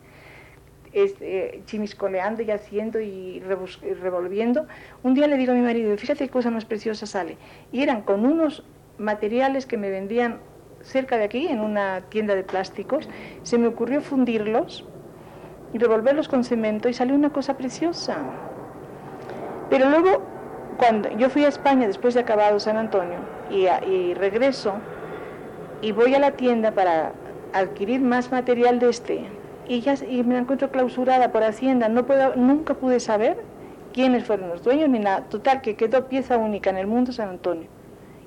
este, 0.92 1.62
chimiscoleando 1.66 2.42
y 2.42 2.50
haciendo 2.50 3.00
y 3.00 3.40
revolviendo. 3.40 4.66
Un 5.02 5.14
día 5.14 5.26
le 5.26 5.36
digo 5.36 5.52
a 5.52 5.54
mi 5.54 5.62
marido, 5.62 5.96
fíjate 5.96 6.24
qué 6.24 6.30
cosa 6.30 6.50
más 6.50 6.64
preciosa 6.64 7.06
sale. 7.06 7.36
Y 7.72 7.82
eran 7.82 8.02
con 8.02 8.26
unos 8.26 8.64
materiales 8.98 9.66
que 9.66 9.76
me 9.76 9.90
vendían 9.90 10.40
cerca 10.82 11.16
de 11.16 11.24
aquí, 11.24 11.48
en 11.48 11.60
una 11.60 12.02
tienda 12.08 12.34
de 12.34 12.44
plásticos. 12.44 13.08
Se 13.42 13.58
me 13.58 13.68
ocurrió 13.68 14.00
fundirlos 14.00 14.84
y 15.72 15.78
revolverlos 15.78 16.28
con 16.28 16.44
cemento 16.44 16.88
y 16.88 16.94
salió 16.94 17.14
una 17.14 17.30
cosa 17.30 17.56
preciosa. 17.56 18.16
Pero 19.70 19.88
luego, 19.88 20.22
cuando 20.76 21.16
yo 21.16 21.30
fui 21.30 21.44
a 21.44 21.48
España 21.48 21.86
después 21.86 22.14
de 22.14 22.20
acabado 22.20 22.60
San 22.60 22.76
Antonio 22.76 23.18
y, 23.50 23.66
y 23.88 24.14
regreso 24.14 24.74
y 25.80 25.92
voy 25.92 26.14
a 26.14 26.18
la 26.18 26.32
tienda 26.32 26.72
para 26.72 27.12
adquirir 27.52 28.00
más 28.00 28.30
material 28.30 28.78
de 28.78 28.88
este, 28.88 29.26
y, 29.68 29.80
ya, 29.80 29.94
y 29.94 30.22
me 30.24 30.34
la 30.34 30.40
encuentro 30.40 30.70
clausurada 30.70 31.32
por 31.32 31.42
Hacienda. 31.42 31.88
No 31.88 32.06
puedo, 32.06 32.34
nunca 32.36 32.74
pude 32.74 33.00
saber 33.00 33.38
quiénes 33.92 34.24
fueron 34.24 34.48
los 34.48 34.62
dueños 34.62 34.88
ni 34.88 34.98
nada. 34.98 35.24
Total, 35.24 35.60
que 35.60 35.76
quedó 35.76 36.08
pieza 36.08 36.36
única 36.36 36.70
en 36.70 36.78
el 36.78 36.86
mundo 36.86 37.12
San 37.12 37.28
Antonio. 37.28 37.68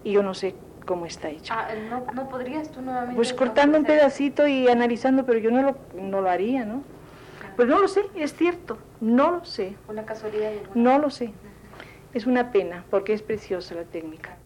Y 0.04 0.12
yo 0.12 0.24
no 0.24 0.34
sé 0.34 0.56
cómo 0.86 1.06
está 1.06 1.30
hecho. 1.30 1.54
Ah, 1.56 1.68
¿no, 1.89 2.06
no 2.13 2.30
podrías 2.30 2.70
tú 2.72 2.82
nuevamente? 2.82 3.15
Pues 3.15 3.34
cortando 3.34 3.77
un 3.77 3.86
pedacito 3.86 4.48
y 4.48 4.68
analizando, 4.68 5.25
pero 5.25 5.39
yo 5.39 5.51
no 5.51 5.62
lo, 5.62 5.75
no 6.00 6.22
lo 6.22 6.30
haría, 6.30 6.65
¿no? 6.65 6.84
Pues 7.56 7.68
no 7.68 7.80
lo 7.80 7.88
sé, 7.88 8.01
es 8.15 8.36
cierto, 8.36 8.77
no 9.00 9.32
lo 9.32 9.46
sé. 9.46 9.75
Una 9.88 10.06
casualidad. 10.06 10.51
No 10.74 11.00
lo 11.00 11.10
sé. 11.10 11.32
Es 12.13 12.25
una 12.25 12.51
pena, 12.51 12.84
porque 12.89 13.13
es 13.13 13.22
preciosa 13.22 13.75
la 13.75 13.84
técnica. 13.84 14.38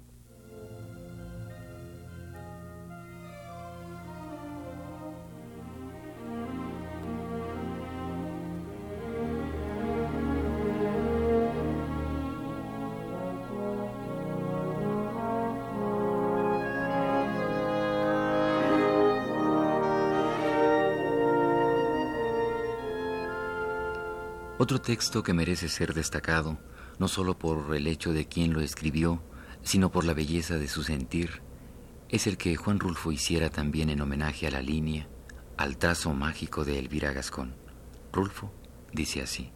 Otro 24.70 24.82
texto 24.82 25.24
que 25.24 25.34
merece 25.34 25.68
ser 25.68 25.96
destacado, 25.96 26.60
no 27.00 27.08
solo 27.08 27.40
por 27.40 27.76
el 27.76 27.88
hecho 27.88 28.14
de 28.14 28.28
quién 28.28 28.54
lo 28.54 28.62
escribió, 28.62 29.20
sino 29.64 29.92
por 29.92 30.06
la 30.06 30.14
belleza 30.14 30.60
de 30.60 30.68
su 30.68 30.84
sentir, 30.84 31.42
es 32.08 32.28
el 32.28 32.38
que 32.38 32.56
Juan 32.56 32.80
Rulfo 32.80 33.12
hiciera 33.12 33.50
también 33.50 33.90
en 33.90 34.00
homenaje 34.00 34.46
a 34.46 34.52
la 34.52 34.62
línea, 34.62 35.10
al 35.58 35.80
trazo 35.80 36.14
mágico 36.14 36.66
de 36.66 36.78
Elvira 36.78 37.14
Gascón. 37.14 37.56
Rulfo 38.14 38.54
dice 38.94 39.24
así. 39.24 39.52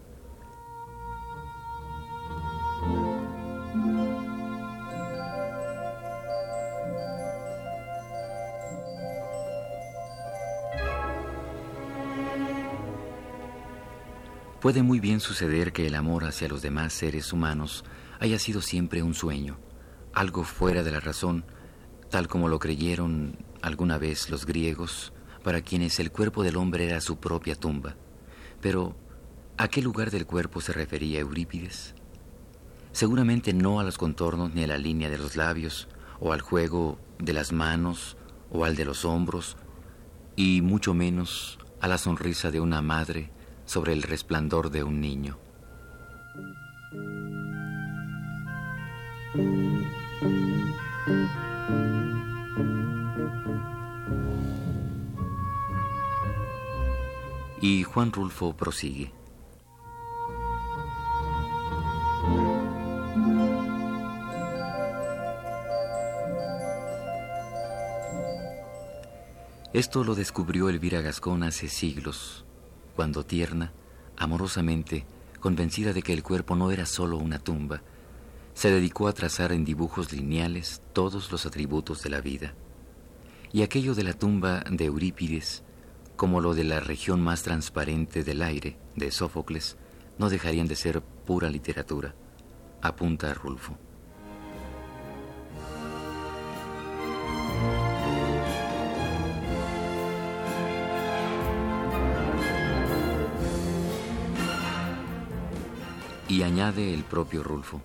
Puede 14.63 14.82
muy 14.82 15.02
bien 15.02 15.19
suceder 15.19 15.73
que 15.73 15.88
el 15.88 15.93
amor 15.93 16.23
hacia 16.23 16.47
los 16.47 16.62
demás 16.62 16.93
seres 16.93 17.34
humanos 17.34 17.84
haya 18.21 18.39
sido 18.39 18.62
siempre 18.62 19.04
un 19.04 19.13
sueño, 19.13 19.60
algo 20.13 20.45
fuera 20.45 20.84
de 20.84 20.91
la 20.91 21.02
razón, 21.02 21.43
tal 22.10 22.30
como 22.30 22.47
lo 22.47 22.60
creyeron 22.60 23.36
alguna 23.62 23.97
vez 23.97 24.30
los 24.30 24.45
griegos, 24.45 25.12
para 25.43 25.60
quienes 25.60 25.99
el 25.99 26.13
cuerpo 26.13 26.43
del 26.43 26.56
hombre 26.56 26.86
era 26.86 27.02
su 27.02 27.17
propia 27.17 27.56
tumba. 27.56 27.97
Pero, 28.62 28.95
¿a 29.58 29.67
qué 29.67 29.82
lugar 29.82 30.12
del 30.12 30.26
cuerpo 30.26 30.62
se 30.62 30.71
refería 30.71 31.19
Eurípides? 31.19 31.93
Seguramente 32.93 33.52
no 33.52 33.82
a 33.82 33.84
los 33.84 33.97
contornos 33.97 34.54
ni 34.54 34.63
a 34.63 34.67
la 34.67 34.78
línea 34.78 35.10
de 35.10 35.17
los 35.17 35.36
labios, 35.36 35.89
o 36.21 36.32
al 36.32 36.39
juego 36.39 36.97
de 37.19 37.34
las 37.34 37.52
manos, 37.52 38.15
o 38.49 38.63
al 38.63 38.78
de 38.78 38.86
los 38.86 39.04
hombros, 39.04 39.58
y 40.38 40.62
mucho 40.62 40.93
menos 40.93 41.60
a 41.82 41.89
la 41.89 41.97
sonrisa 41.97 42.49
de 42.49 42.62
una 42.62 42.82
madre 42.82 43.30
sobre 43.65 43.93
el 43.93 44.04
resplandor 44.04 44.69
de 44.69 44.84
un 44.84 45.02
niño. 45.02 45.38
Y 57.62 57.84
Juan 57.84 58.12
Rulfo 58.12 58.56
prosigue. 58.56 59.12
Esto 69.73 70.04
lo 70.04 70.13
descubrió 70.13 70.69
Elvira 70.69 71.02
Gascón 71.02 71.41
hace 71.41 71.67
siglos, 71.67 72.45
cuando 72.95 73.25
tierna, 73.25 73.73
amorosamente, 74.17 75.06
convencida 75.39 75.93
de 75.93 76.01
que 76.01 76.13
el 76.13 76.23
cuerpo 76.23 76.56
no 76.56 76.71
era 76.71 76.86
solo 76.86 77.17
una 77.17 77.39
tumba, 77.39 77.82
se 78.53 78.71
dedicó 78.71 79.08
a 79.08 79.13
trazar 79.13 79.51
en 79.51 79.65
dibujos 79.65 80.13
lineales 80.13 80.82
todos 80.93 81.32
los 81.32 81.45
atributos 81.45 82.03
de 82.03 82.10
la 82.10 82.21
vida. 82.21 82.53
Y 83.51 83.62
aquello 83.62 83.95
de 83.95 84.03
la 84.03 84.13
tumba 84.13 84.63
de 84.69 84.86
Eurípides, 84.86 85.63
como 86.15 86.41
lo 86.41 86.53
de 86.53 86.63
la 86.63 86.79
región 86.79 87.21
más 87.21 87.43
transparente 87.43 88.23
del 88.23 88.41
aire 88.41 88.77
de 88.95 89.12
Sófocles, 89.12 89.77
no 90.17 90.29
dejarían 90.29 90.67
de 90.67 90.75
ser 90.75 91.01
pura 91.01 91.49
literatura, 91.49 92.13
apunta 92.82 93.34
Rulfo. 93.34 93.77
Y 106.34 106.41
añade 106.41 106.96
el 106.96 107.04
propio 107.04 107.43
Rulfo. 107.43 107.80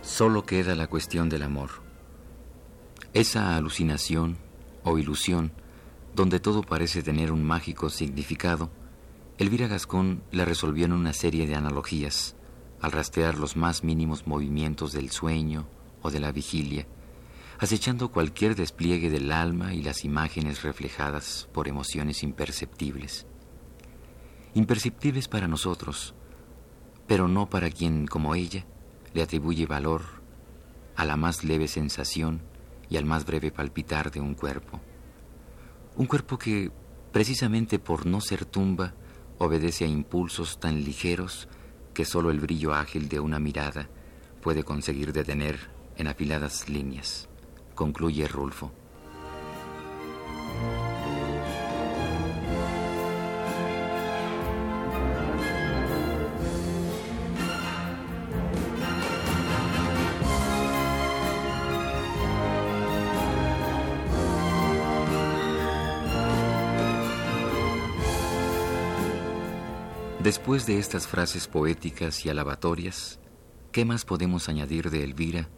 Solo 0.00 0.46
queda 0.46 0.74
la 0.74 0.86
cuestión 0.86 1.28
del 1.28 1.42
amor. 1.42 1.68
Esa 3.12 3.56
alucinación 3.56 4.38
o 4.84 4.96
ilusión, 4.96 5.52
donde 6.16 6.40
todo 6.40 6.62
parece 6.62 7.02
tener 7.02 7.32
un 7.32 7.44
mágico 7.44 7.90
significado, 7.90 8.70
Elvira 9.36 9.68
Gascón 9.68 10.22
la 10.32 10.46
resolvió 10.46 10.86
en 10.86 10.92
una 10.92 11.12
serie 11.12 11.46
de 11.46 11.56
analogías, 11.56 12.36
al 12.80 12.92
rastrear 12.92 13.38
los 13.38 13.54
más 13.58 13.84
mínimos 13.84 14.26
movimientos 14.26 14.92
del 14.92 15.10
sueño 15.10 15.66
o 16.00 16.10
de 16.10 16.20
la 16.20 16.32
vigilia, 16.32 16.86
acechando 17.60 18.10
cualquier 18.10 18.56
despliegue 18.56 19.10
del 19.10 19.30
alma 19.30 19.74
y 19.74 19.82
las 19.82 20.06
imágenes 20.06 20.62
reflejadas 20.62 21.46
por 21.52 21.68
emociones 21.68 22.22
imperceptibles. 22.22 23.26
Imperceptibles 24.54 25.28
para 25.28 25.46
nosotros, 25.46 26.14
pero 27.06 27.28
no 27.28 27.50
para 27.50 27.70
quien, 27.70 28.06
como 28.06 28.34
ella, 28.34 28.64
le 29.12 29.20
atribuye 29.20 29.66
valor 29.66 30.00
a 30.96 31.04
la 31.04 31.18
más 31.18 31.44
leve 31.44 31.68
sensación 31.68 32.40
y 32.88 32.96
al 32.96 33.04
más 33.04 33.26
breve 33.26 33.52
palpitar 33.52 34.10
de 34.10 34.20
un 34.20 34.34
cuerpo. 34.34 34.80
Un 35.96 36.06
cuerpo 36.06 36.38
que, 36.38 36.72
precisamente 37.12 37.78
por 37.78 38.06
no 38.06 38.22
ser 38.22 38.46
tumba, 38.46 38.94
obedece 39.36 39.84
a 39.84 39.88
impulsos 39.88 40.60
tan 40.60 40.82
ligeros 40.82 41.46
que 41.92 42.06
solo 42.06 42.30
el 42.30 42.40
brillo 42.40 42.72
ágil 42.72 43.10
de 43.10 43.20
una 43.20 43.38
mirada 43.38 43.90
puede 44.40 44.64
conseguir 44.64 45.12
detener 45.12 45.58
en 45.98 46.06
afiladas 46.06 46.70
líneas 46.70 47.29
concluye 47.80 48.28
Rulfo. 48.28 48.70
Después 70.22 70.66
de 70.66 70.78
estas 70.78 71.06
frases 71.06 71.48
poéticas 71.48 72.26
y 72.26 72.28
alabatorias, 72.28 73.20
¿qué 73.72 73.86
más 73.86 74.04
podemos 74.04 74.50
añadir 74.50 74.90
de 74.90 75.02
Elvira 75.02 75.48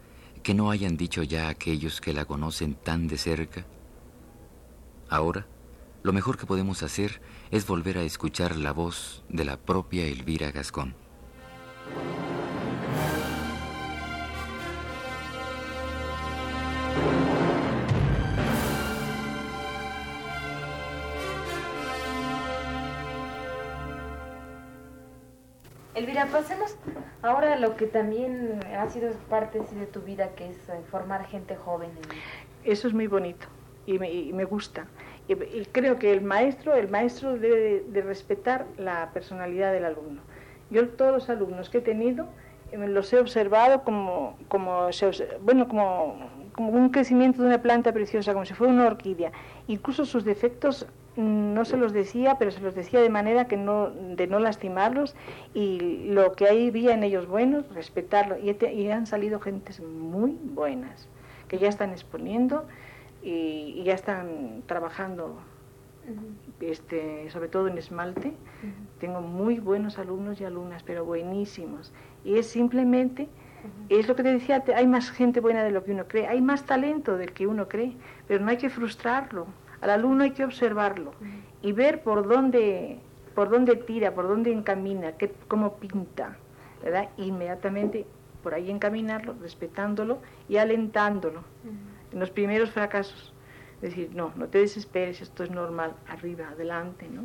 que 0.42 0.54
no 0.54 0.70
hayan 0.70 0.96
dicho 0.96 1.22
ya 1.22 1.48
aquellos 1.48 2.00
que 2.00 2.12
la 2.12 2.24
conocen 2.24 2.74
tan 2.74 3.06
de 3.06 3.18
cerca? 3.18 3.64
Ahora, 5.08 5.46
lo 6.02 6.12
mejor 6.12 6.36
que 6.36 6.46
podemos 6.46 6.82
hacer 6.82 7.20
es 7.50 7.66
volver 7.66 7.98
a 7.98 8.02
escuchar 8.02 8.56
la 8.56 8.72
voz 8.72 9.22
de 9.28 9.44
la 9.44 9.56
propia 9.56 10.04
Elvira 10.04 10.50
Gascón. 10.50 10.94
Lo 27.62 27.76
que 27.76 27.86
también 27.86 28.60
ha 28.76 28.88
sido 28.90 29.10
parte 29.30 29.60
de 29.60 29.86
tu 29.86 30.00
vida, 30.00 30.30
que 30.34 30.50
es 30.50 30.68
eh, 30.68 30.80
formar 30.90 31.24
gente 31.26 31.56
joven. 31.56 31.90
Eso 32.64 32.88
es 32.88 32.92
muy 32.92 33.06
bonito 33.06 33.46
y 33.86 33.98
me, 33.98 34.44
gusta. 34.44 34.86
Y, 35.28 35.34
creo 35.66 35.98
que 35.98 36.12
el 36.12 36.22
maestro, 36.22 36.74
el 36.74 36.88
maestro 36.88 37.38
debe 37.38 37.84
de, 37.88 38.02
respetar 38.02 38.66
la 38.78 39.10
personalidad 39.14 39.72
del 39.72 39.84
alumno. 39.84 40.20
Yo 40.70 40.88
todos 40.88 41.12
los 41.12 41.30
alumnos 41.30 41.70
que 41.70 41.78
he 41.78 41.82
tenido 41.82 42.26
eh, 42.72 42.78
los 42.78 43.12
he 43.12 43.20
observado 43.20 43.84
como, 43.84 44.36
como, 44.48 44.88
bueno, 45.42 45.68
como, 45.68 46.16
como 46.52 46.70
un 46.70 46.90
crecimiento 46.90 47.42
de 47.42 47.48
una 47.48 47.62
planta 47.62 47.92
preciosa, 47.92 48.32
como 48.32 48.44
si 48.44 48.54
fuera 48.54 48.72
una 48.72 48.86
orquídea. 48.86 49.30
Incluso 49.68 50.04
sus 50.04 50.24
defectos 50.24 50.86
no 51.16 51.64
se 51.64 51.76
los 51.76 51.92
decía, 51.92 52.36
pero 52.38 52.50
se 52.50 52.60
los 52.60 52.74
decía 52.74 53.00
de 53.00 53.10
manera 53.10 53.46
que 53.46 53.56
no, 53.56 53.90
de 53.90 54.26
no 54.26 54.38
lastimarlos 54.38 55.14
y 55.52 56.06
lo 56.08 56.32
que 56.32 56.46
ahí 56.46 56.68
había 56.68 56.94
en 56.94 57.02
ellos 57.02 57.26
buenos, 57.26 57.68
respetarlo. 57.74 58.36
Y, 58.38 58.88
han 58.88 59.06
salido 59.06 59.38
gentes 59.40 59.80
muy 59.80 60.38
buenas, 60.42 61.08
que 61.48 61.58
ya 61.58 61.68
están 61.68 61.90
exponiendo 61.90 62.64
y, 63.22 63.82
ya 63.84 63.94
están 63.94 64.62
trabajando, 64.66 65.38
este, 66.60 67.30
sobre 67.30 67.48
todo 67.48 67.68
en 67.68 67.76
esmalte. 67.76 68.32
Tengo 68.98 69.20
muy 69.20 69.58
buenos 69.58 69.98
alumnos 69.98 70.40
y 70.40 70.44
alumnas, 70.44 70.82
pero 70.82 71.04
buenísimos. 71.04 71.92
Y 72.24 72.36
es 72.36 72.46
simplemente... 72.46 73.28
Es 73.88 74.08
lo 74.08 74.16
que 74.16 74.24
te 74.24 74.32
decía, 74.32 74.64
hay 74.74 74.88
más 74.88 75.12
gente 75.12 75.38
buena 75.38 75.62
de 75.62 75.70
lo 75.70 75.84
que 75.84 75.92
uno 75.92 76.08
cree, 76.08 76.26
hay 76.26 76.40
más 76.40 76.66
talento 76.66 77.16
del 77.16 77.32
que 77.32 77.46
uno 77.46 77.68
cree, 77.68 77.92
pero 78.26 78.44
no 78.44 78.50
hay 78.50 78.56
que 78.56 78.68
frustrarlo. 78.68 79.46
Al 79.82 79.90
alumno 79.90 80.22
hay 80.24 80.30
que 80.30 80.44
observarlo 80.44 81.12
y 81.60 81.72
ver 81.72 82.02
por 82.02 82.26
dónde, 82.26 82.98
por 83.34 83.50
dónde 83.50 83.76
tira, 83.76 84.14
por 84.14 84.28
dónde 84.28 84.52
encamina, 84.52 85.12
qué, 85.12 85.34
cómo 85.48 85.74
pinta, 85.74 86.36
¿verdad? 86.82 87.08
Inmediatamente 87.16 88.06
por 88.42 88.54
ahí 88.54 88.70
encaminarlo, 88.70 89.34
respetándolo 89.40 90.18
y 90.48 90.56
alentándolo 90.56 91.42
en 92.12 92.20
los 92.20 92.30
primeros 92.30 92.70
fracasos. 92.70 93.32
Decir, 93.80 94.10
no, 94.14 94.32
no 94.36 94.46
te 94.46 94.58
desesperes, 94.58 95.20
esto 95.20 95.42
es 95.42 95.50
normal, 95.50 95.94
arriba, 96.08 96.50
adelante, 96.50 97.08
¿no? 97.08 97.22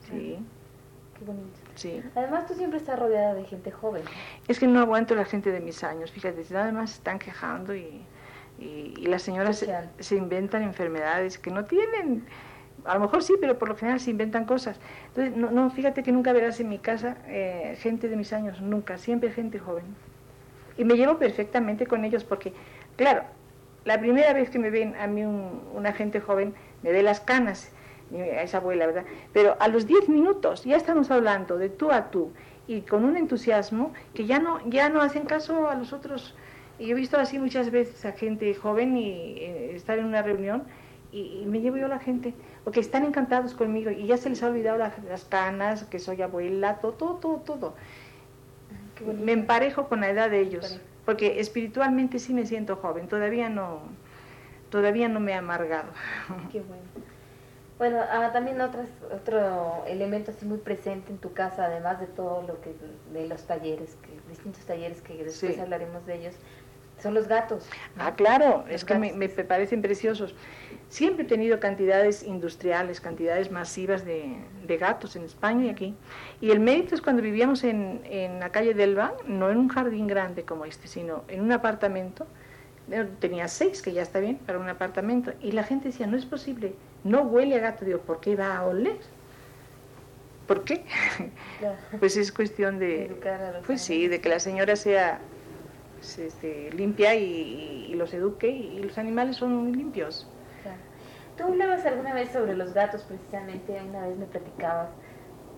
Sí. 0.00 0.38
Qué 1.16 1.24
bonito. 1.24 1.60
Sí. 1.76 2.02
Además, 2.16 2.46
tú 2.46 2.54
siempre 2.54 2.78
estás 2.78 2.98
rodeada 2.98 3.34
de 3.34 3.44
gente 3.44 3.70
joven. 3.70 4.02
Es 4.48 4.58
que 4.58 4.66
no 4.66 4.80
aguanto 4.80 5.14
la 5.14 5.24
gente 5.24 5.52
de 5.52 5.60
mis 5.60 5.84
años, 5.84 6.10
fíjate, 6.10 6.44
nada 6.50 6.72
más 6.72 6.94
están 6.94 7.20
quejando 7.20 7.76
y 7.76 8.04
y, 8.58 9.06
las 9.06 9.22
señoras 9.22 9.64
se, 9.98 10.16
inventan 10.16 10.62
enfermedades 10.62 11.38
que 11.38 11.50
no 11.50 11.64
tienen. 11.64 12.24
A 12.84 12.94
lo 12.94 13.00
mejor 13.00 13.22
sí, 13.22 13.34
pero 13.40 13.58
por 13.58 13.68
lo 13.68 13.76
general 13.76 14.00
se 14.00 14.10
inventan 14.10 14.44
cosas. 14.44 14.78
Entonces, 15.08 15.36
no, 15.36 15.50
no 15.50 15.70
fíjate 15.70 16.02
que 16.02 16.12
nunca 16.12 16.32
verás 16.32 16.60
en 16.60 16.68
mi 16.68 16.78
casa 16.78 17.16
eh, 17.26 17.76
gente 17.80 18.08
de 18.08 18.16
mis 18.16 18.32
años, 18.32 18.60
nunca, 18.60 18.98
siempre 18.98 19.30
gente 19.30 19.58
joven. 19.58 19.84
Y 20.76 20.84
me 20.84 20.94
llevo 20.94 21.18
perfectamente 21.18 21.86
con 21.86 22.04
ellos 22.04 22.24
porque, 22.24 22.52
claro, 22.96 23.22
la 23.84 23.98
primera 24.00 24.32
vez 24.32 24.50
que 24.50 24.58
me 24.58 24.70
ven 24.70 24.96
a 24.96 25.06
mí 25.06 25.22
un, 25.22 25.62
una 25.74 25.92
gente 25.92 26.20
joven, 26.20 26.54
me 26.82 26.92
ve 26.92 27.02
las 27.02 27.20
canas, 27.20 27.70
a 28.12 28.42
esa 28.42 28.58
abuela, 28.58 28.86
¿verdad? 28.86 29.04
Pero 29.32 29.56
a 29.60 29.68
los 29.68 29.86
10 29.86 30.08
minutos 30.08 30.64
ya 30.64 30.76
estamos 30.76 31.10
hablando 31.10 31.58
de 31.58 31.68
tú 31.68 31.90
a 31.90 32.10
tú 32.10 32.32
y 32.66 32.82
con 32.82 33.04
un 33.04 33.16
entusiasmo 33.16 33.92
que 34.14 34.26
ya 34.26 34.38
no, 34.38 34.60
ya 34.68 34.88
no 34.88 35.00
hacen 35.00 35.24
caso 35.24 35.68
a 35.68 35.74
los 35.74 35.92
otros 35.92 36.34
y 36.78 36.90
he 36.90 36.94
visto 36.94 37.18
así 37.18 37.38
muchas 37.38 37.70
veces 37.70 38.04
a 38.04 38.12
gente 38.12 38.54
joven 38.54 38.96
y 38.96 39.38
eh, 39.38 39.76
estar 39.76 39.98
en 39.98 40.06
una 40.06 40.22
reunión 40.22 40.64
y, 41.12 41.44
me 41.46 41.60
llevo 41.60 41.76
yo 41.76 41.86
a 41.86 41.88
la 41.88 42.00
gente, 42.00 42.34
porque 42.64 42.80
están 42.80 43.04
encantados 43.04 43.54
conmigo 43.54 43.90
y 43.90 44.06
ya 44.06 44.16
se 44.16 44.28
les 44.28 44.42
ha 44.42 44.48
olvidado 44.48 44.78
las 44.78 45.24
canas, 45.26 45.84
que 45.84 46.00
soy 46.00 46.20
abuela, 46.22 46.80
todo, 46.80 46.92
todo, 46.92 47.14
todo, 47.14 47.36
todo. 47.38 47.74
Me 49.22 49.30
emparejo 49.30 49.88
con 49.88 50.00
la 50.00 50.10
edad 50.10 50.28
de 50.28 50.40
ellos, 50.40 50.80
porque 51.04 51.38
espiritualmente 51.38 52.18
sí 52.18 52.34
me 52.34 52.46
siento 52.46 52.74
joven, 52.76 53.06
todavía 53.06 53.48
no, 53.48 53.82
todavía 54.70 55.08
no 55.08 55.20
me 55.20 55.32
he 55.32 55.34
amargado. 55.34 55.92
Qué 56.50 56.60
bueno. 56.62 56.82
Bueno, 57.78 57.98
ah, 58.08 58.30
también 58.32 58.60
otras, 58.60 58.88
otro 59.12 59.84
elemento 59.86 60.30
así 60.30 60.46
muy 60.46 60.58
presente 60.58 61.10
en 61.10 61.18
tu 61.18 61.32
casa, 61.32 61.64
además 61.64 62.00
de 62.00 62.06
todo 62.06 62.42
lo 62.42 62.60
que, 62.60 62.72
de 63.12 63.26
los 63.26 63.42
talleres, 63.44 63.96
que, 63.96 64.10
distintos 64.28 64.64
talleres 64.64 65.02
que 65.02 65.24
después 65.24 65.58
hablaremos 65.58 66.06
de 66.06 66.14
ellos, 66.14 66.34
son 67.04 67.14
los 67.14 67.28
gatos. 67.28 67.68
Ah, 67.98 68.14
claro, 68.16 68.64
es 68.68 68.84
que 68.84 68.94
me, 68.94 69.28
parecen 69.28 69.82
preciosos. 69.82 70.34
Siempre 70.88 71.24
he 71.24 71.28
tenido 71.28 71.60
cantidades 71.60 72.22
industriales, 72.22 73.00
cantidades 73.00 73.50
masivas 73.50 74.06
de, 74.06 74.38
gatos 74.80 75.14
en 75.14 75.24
España 75.24 75.66
y 75.66 75.68
aquí. 75.68 75.94
Y 76.40 76.50
el 76.50 76.60
mérito 76.60 76.94
es 76.94 77.02
cuando 77.02 77.20
vivíamos 77.20 77.62
en, 77.62 78.00
en 78.04 78.40
la 78.40 78.48
calle 78.50 78.72
Delva, 78.72 79.12
no 79.26 79.50
en 79.50 79.58
un 79.58 79.68
jardín 79.68 80.06
grande 80.06 80.44
como 80.44 80.64
este, 80.64 80.88
sino 80.88 81.24
en 81.28 81.42
un 81.42 81.52
apartamento. 81.52 82.26
Tenía 83.20 83.48
seis, 83.48 83.82
que 83.82 83.92
ya 83.92 84.00
está 84.00 84.18
bien, 84.18 84.38
para 84.38 84.58
un 84.58 84.68
apartamento. 84.68 85.34
Y 85.42 85.52
la 85.52 85.62
gente 85.62 85.88
decía, 85.88 86.06
no 86.06 86.16
es 86.16 86.24
posible, 86.24 86.74
no 87.04 87.20
huele 87.22 87.56
a 87.56 87.58
gato. 87.58 87.84
Digo, 87.84 87.98
¿por 87.98 88.20
qué 88.20 88.34
va 88.34 88.56
a 88.56 88.64
oler? 88.64 88.96
¿Por 90.46 90.64
qué? 90.64 90.84
pues 92.00 92.16
es 92.16 92.32
cuestión 92.32 92.78
de... 92.78 93.14
Pues 93.66 93.82
sí, 93.82 94.08
de 94.08 94.22
que 94.22 94.30
la 94.30 94.38
señora 94.38 94.74
sea 94.76 95.20
se, 95.20 95.33
este, 96.18 96.70
limpia 96.72 97.14
y, 97.14 97.92
los 97.94 98.12
eduque 98.12 98.48
y, 98.48 98.80
los 98.80 98.98
animales 98.98 99.36
son 99.36 99.54
muy 99.54 99.72
limpios. 99.72 100.26
Tú 101.36 101.44
hablabas 101.44 101.84
alguna 101.84 102.14
vez 102.14 102.30
sobre 102.30 102.54
los 102.54 102.74
gatos 102.74 103.02
precisamente, 103.02 103.80
una 103.88 104.06
vez 104.06 104.16
me 104.16 104.26
platicabas, 104.26 104.90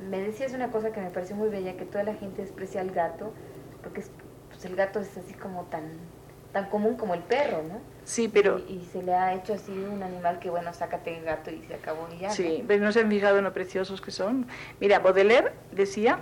me 0.09 0.21
decías 0.21 0.55
una 0.55 0.71
cosa 0.71 0.91
que 0.91 1.01
me 1.01 1.11
pareció 1.11 1.37
muy 1.37 1.51
bella, 1.51 1.77
que 1.77 1.85
toda 1.85 2.03
la 2.05 2.15
gente 2.15 2.43
desprecia 2.43 2.81
al 2.81 2.93
gato, 2.93 3.33
porque 3.83 4.03
pues 4.49 4.65
el 4.65 4.75
gato 4.75 5.01
es 5.01 5.17
así 5.19 5.35
como 5.35 5.65
tan, 5.65 5.85
tan 6.53 6.71
común 6.71 6.97
como 6.97 7.13
el 7.13 7.21
perro, 7.21 7.63
¿no? 7.63 7.81
Sí, 8.05 8.29
pero... 8.29 8.59
Y, 8.59 8.89
se 8.91 9.03
le 9.03 9.15
ha 9.15 9.35
hecho 9.35 9.53
así 9.53 9.73
un 9.73 10.03
animal 10.03 10.39
que, 10.39 10.49
bueno, 10.49 10.73
sácate 10.73 11.19
el 11.19 11.25
gato 11.25 11.51
y 11.51 11.63
se 11.65 11.75
acabó 11.75 12.09
y 12.15 12.21
ya. 12.21 12.31
Sí, 12.31 12.65
pero 12.67 12.83
no 12.83 12.93
se 12.93 13.01
han 13.01 13.11
fijado 13.11 13.39
en 13.39 13.45
lo 13.45 13.53
preciosos 13.53 14.01
que 14.01 14.11
son. 14.11 14.47
Mira, 14.81 15.01
Baudelaire 15.01 15.53
decía 15.73 16.21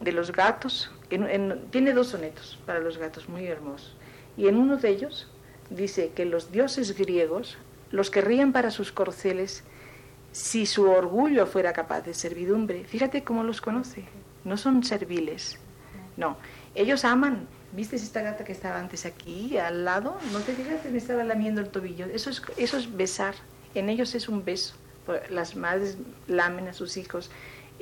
de 0.00 0.10
los 0.10 0.32
gatos 0.32 0.90
tiene 1.70 1.92
dos 1.92 2.08
sonetos 2.08 2.58
para 2.66 2.80
los 2.80 2.98
gatos 2.98 3.28
muy 3.28 3.46
hermosos. 3.46 3.96
Y 4.36 4.48
en 4.48 4.56
uno 4.56 4.76
de 4.76 4.88
ellos 4.88 5.28
dice 5.70 6.12
que 6.14 6.24
los 6.24 6.52
dioses 6.52 6.96
griegos 6.96 7.58
los 7.90 8.10
querrían 8.10 8.52
para 8.52 8.70
sus 8.70 8.92
corceles 8.92 9.64
si 10.32 10.64
su 10.64 10.90
orgullo 10.90 11.46
fuera 11.46 11.72
capaz 11.72 12.00
de 12.00 12.14
servidumbre. 12.14 12.84
Fíjate 12.84 13.22
cómo 13.22 13.44
los 13.44 13.60
conoce. 13.60 14.04
No 14.44 14.56
son 14.56 14.82
serviles. 14.82 15.58
No, 16.16 16.36
ellos 16.74 17.04
aman. 17.04 17.46
¿Viste 17.72 17.96
esta 17.96 18.20
gata 18.20 18.44
que 18.44 18.52
estaba 18.52 18.78
antes 18.78 19.06
aquí, 19.06 19.56
al 19.56 19.84
lado? 19.84 20.18
No 20.32 20.40
te 20.40 20.54
digas 20.54 20.82
que 20.82 20.90
me 20.90 20.98
estaba 20.98 21.24
lamiendo 21.24 21.60
el 21.60 21.68
tobillo. 21.68 22.06
Eso 22.06 22.28
es, 22.28 22.42
eso 22.58 22.76
es 22.76 22.94
besar. 22.94 23.34
En 23.74 23.88
ellos 23.88 24.14
es 24.14 24.28
un 24.28 24.44
beso. 24.44 24.74
Las 25.30 25.56
madres 25.56 25.96
lamen 26.28 26.68
a 26.68 26.74
sus 26.74 26.96
hijos 26.96 27.30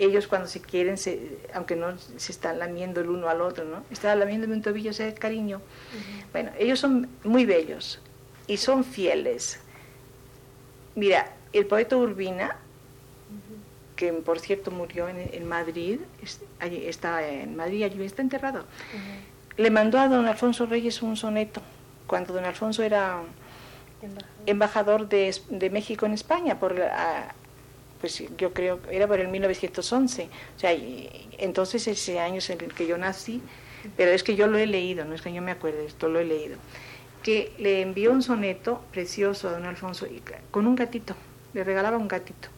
ellos 0.04 0.26
cuando 0.26 0.48
se 0.48 0.60
quieren, 0.60 0.96
aunque 1.52 1.76
no 1.76 1.96
se 1.98 2.32
están 2.32 2.58
lamiendo 2.58 3.00
el 3.00 3.10
uno 3.10 3.28
al 3.28 3.40
otro, 3.42 3.64
¿no? 3.64 3.84
Está 3.90 4.14
lamiéndome 4.16 4.54
un 4.54 4.62
tobillo, 4.62 4.90
ese 4.90 5.12
cariño. 5.14 5.60
Bueno, 6.32 6.50
ellos 6.58 6.78
son 6.78 7.08
muy 7.22 7.44
bellos 7.44 8.00
y 8.46 8.56
son 8.56 8.82
fieles. 8.84 9.60
Mira, 10.94 11.32
el 11.52 11.66
poeta 11.66 11.96
Urbina, 11.96 12.56
que 13.94 14.12
por 14.12 14.40
cierto 14.40 14.70
murió 14.70 15.08
en, 15.08 15.46
Madrid, 15.46 16.00
está 16.62 17.26
en 17.28 17.54
Madrid, 17.54 17.84
allí 17.84 18.02
está 18.02 18.22
enterrado, 18.22 18.64
le 19.56 19.70
mandó 19.70 19.98
a 19.98 20.08
don 20.08 20.26
Alfonso 20.26 20.64
Reyes 20.64 21.02
un 21.02 21.16
soneto, 21.16 21.60
cuando 22.06 22.32
don 22.32 22.46
Alfonso 22.46 22.82
era 22.82 23.22
embajador, 24.46 25.08
de, 25.08 25.70
México 25.70 26.06
en 26.06 26.12
España, 26.12 26.58
por 26.58 26.74
pues 28.00 28.22
yo 28.36 28.52
creo 28.52 28.80
que 28.82 28.96
era 28.96 29.06
por 29.06 29.20
el 29.20 29.28
1911, 29.28 30.28
o 30.56 30.58
sea, 30.58 30.74
entonces 31.38 31.86
ese 31.86 32.18
año 32.18 32.40
en 32.48 32.60
el 32.60 32.74
que 32.74 32.86
yo 32.86 32.96
nací, 32.96 33.42
pero 33.96 34.10
es 34.10 34.22
que 34.22 34.36
yo 34.36 34.46
lo 34.46 34.58
he 34.58 34.66
leído, 34.66 35.04
no 35.04 35.14
es 35.14 35.22
que 35.22 35.32
yo 35.32 35.42
me 35.42 35.52
acuerde, 35.52 35.84
esto 35.86 36.08
lo 36.08 36.18
he 36.18 36.24
leído, 36.24 36.56
que 37.22 37.52
le 37.58 37.82
envió 37.82 38.12
un 38.12 38.22
soneto 38.22 38.82
precioso 38.90 39.48
a 39.48 39.52
don 39.52 39.66
Alfonso 39.66 40.06
con 40.50 40.66
un 40.66 40.76
gatito, 40.76 41.14
le 41.52 41.64
regalaba 41.64 41.96
un 41.96 42.08
gatito. 42.08 42.48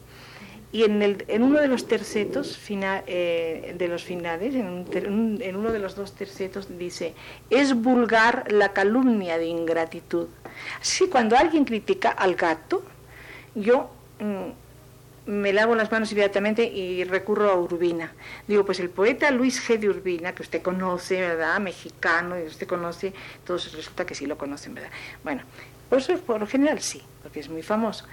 Y 0.71 0.85
en, 0.85 1.03
el, 1.03 1.23
en 1.27 1.43
uno 1.43 1.61
de 1.61 1.67
los 1.67 1.87
tercetos 1.87 2.59
eh, 2.71 3.75
de 3.77 3.87
los 3.87 4.03
finales, 4.03 4.55
en, 4.55 4.87
en, 4.91 5.55
uno 5.55 5.71
de 5.71 5.77
los 5.77 5.95
dos 5.95 6.13
tercetos 6.13 6.79
dice, 6.79 7.13
es 7.51 7.75
vulgar 7.75 8.51
la 8.51 8.73
calumnia 8.73 9.37
de 9.37 9.45
ingratitud. 9.45 10.29
Así 10.81 11.07
cuando 11.09 11.37
alguien 11.37 11.63
critica 11.63 12.09
al 12.09 12.33
gato, 12.33 12.81
yo 13.53 13.91
mm, 14.19 14.62
me 15.25 15.53
lavo 15.53 15.75
las 15.75 15.91
manos 15.91 16.11
inmediatamente 16.11 16.63
y 16.65 17.03
recurro 17.03 17.49
a 17.49 17.55
Urbina. 17.55 18.11
Digo, 18.47 18.65
pues 18.65 18.79
el 18.79 18.89
poeta 18.89 19.31
Luis 19.31 19.67
G. 19.67 19.79
de 19.79 19.89
Urbina, 19.89 20.33
que 20.33 20.41
usted 20.41 20.61
conoce, 20.61 21.21
¿verdad? 21.21 21.59
Mexicano, 21.59 22.39
y 22.39 22.43
usted 22.43 22.67
conoce, 22.67 23.13
todos 23.45 23.73
resulta 23.73 24.05
que 24.05 24.15
sí 24.15 24.25
lo 24.25 24.37
conocen, 24.37 24.73
¿verdad? 24.73 24.91
Bueno, 25.23 25.43
por 25.89 25.99
eso 25.99 26.17
por 26.19 26.39
lo 26.39 26.47
general 26.47 26.81
sí, 26.81 27.01
porque 27.21 27.39
es 27.39 27.49
muy 27.49 27.61
famoso 27.61 28.05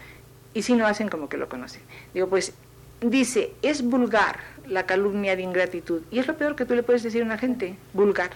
y 0.54 0.62
si 0.62 0.74
no 0.74 0.86
hacen 0.86 1.08
como 1.08 1.28
que 1.28 1.36
lo 1.36 1.48
conocen. 1.48 1.82
Digo, 2.14 2.28
pues 2.28 2.52
dice, 3.00 3.54
es 3.62 3.82
vulgar 3.82 4.40
la 4.66 4.86
calumnia 4.86 5.36
de 5.36 5.42
ingratitud. 5.42 6.02
Y 6.10 6.18
es 6.18 6.26
lo 6.26 6.36
peor 6.36 6.56
que 6.56 6.64
tú 6.64 6.74
le 6.74 6.82
puedes 6.82 7.02
decir 7.02 7.22
a 7.22 7.24
una 7.24 7.38
gente, 7.38 7.76
vulgar. 7.92 8.30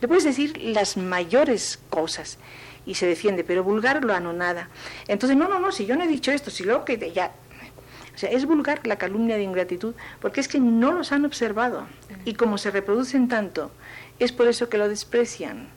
Le 0.00 0.08
puedes 0.08 0.24
decir 0.24 0.58
las 0.58 0.96
mayores 0.96 1.78
cosas 1.88 2.38
y 2.86 2.94
se 2.94 3.06
defiende, 3.06 3.44
pero 3.44 3.64
vulgar 3.64 4.04
lo 4.04 4.12
anonada. 4.12 4.68
Entonces, 5.08 5.36
no, 5.36 5.48
no, 5.48 5.58
no, 5.58 5.72
si 5.72 5.86
yo 5.86 5.96
no 5.96 6.04
he 6.04 6.08
dicho 6.08 6.32
esto, 6.32 6.50
si 6.50 6.64
luego 6.64 6.84
que 6.84 7.12
ya... 7.12 7.32
O 8.14 8.18
sea, 8.18 8.30
es 8.30 8.46
vulgar 8.46 8.86
la 8.86 8.96
calumnia 8.96 9.36
de 9.36 9.42
ingratitud 9.42 9.94
porque 10.20 10.40
es 10.40 10.48
que 10.48 10.60
no 10.60 10.92
los 10.92 11.12
han 11.12 11.24
observado. 11.24 11.86
Y 12.24 12.34
como 12.34 12.58
se 12.58 12.70
reproducen 12.70 13.28
tanto, 13.28 13.70
es 14.18 14.32
por 14.32 14.46
eso 14.46 14.68
que 14.68 14.78
lo 14.78 14.88
desprecian, 14.88 15.68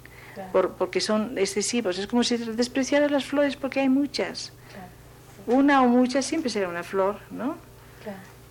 por, 0.52 0.74
porque 0.74 1.02
son 1.02 1.38
excesivos. 1.38 1.98
Es 1.98 2.08
como 2.08 2.24
si 2.24 2.38
despreciaran 2.38 3.12
las 3.12 3.26
flores 3.26 3.56
porque 3.56 3.80
hay 3.80 3.90
muchas 3.90 4.54
una 5.48 5.82
o 5.82 5.88
muchas 5.88 6.26
siempre 6.26 6.50
será 6.50 6.68
una 6.68 6.84
flor, 6.84 7.20
¿no? 7.32 7.56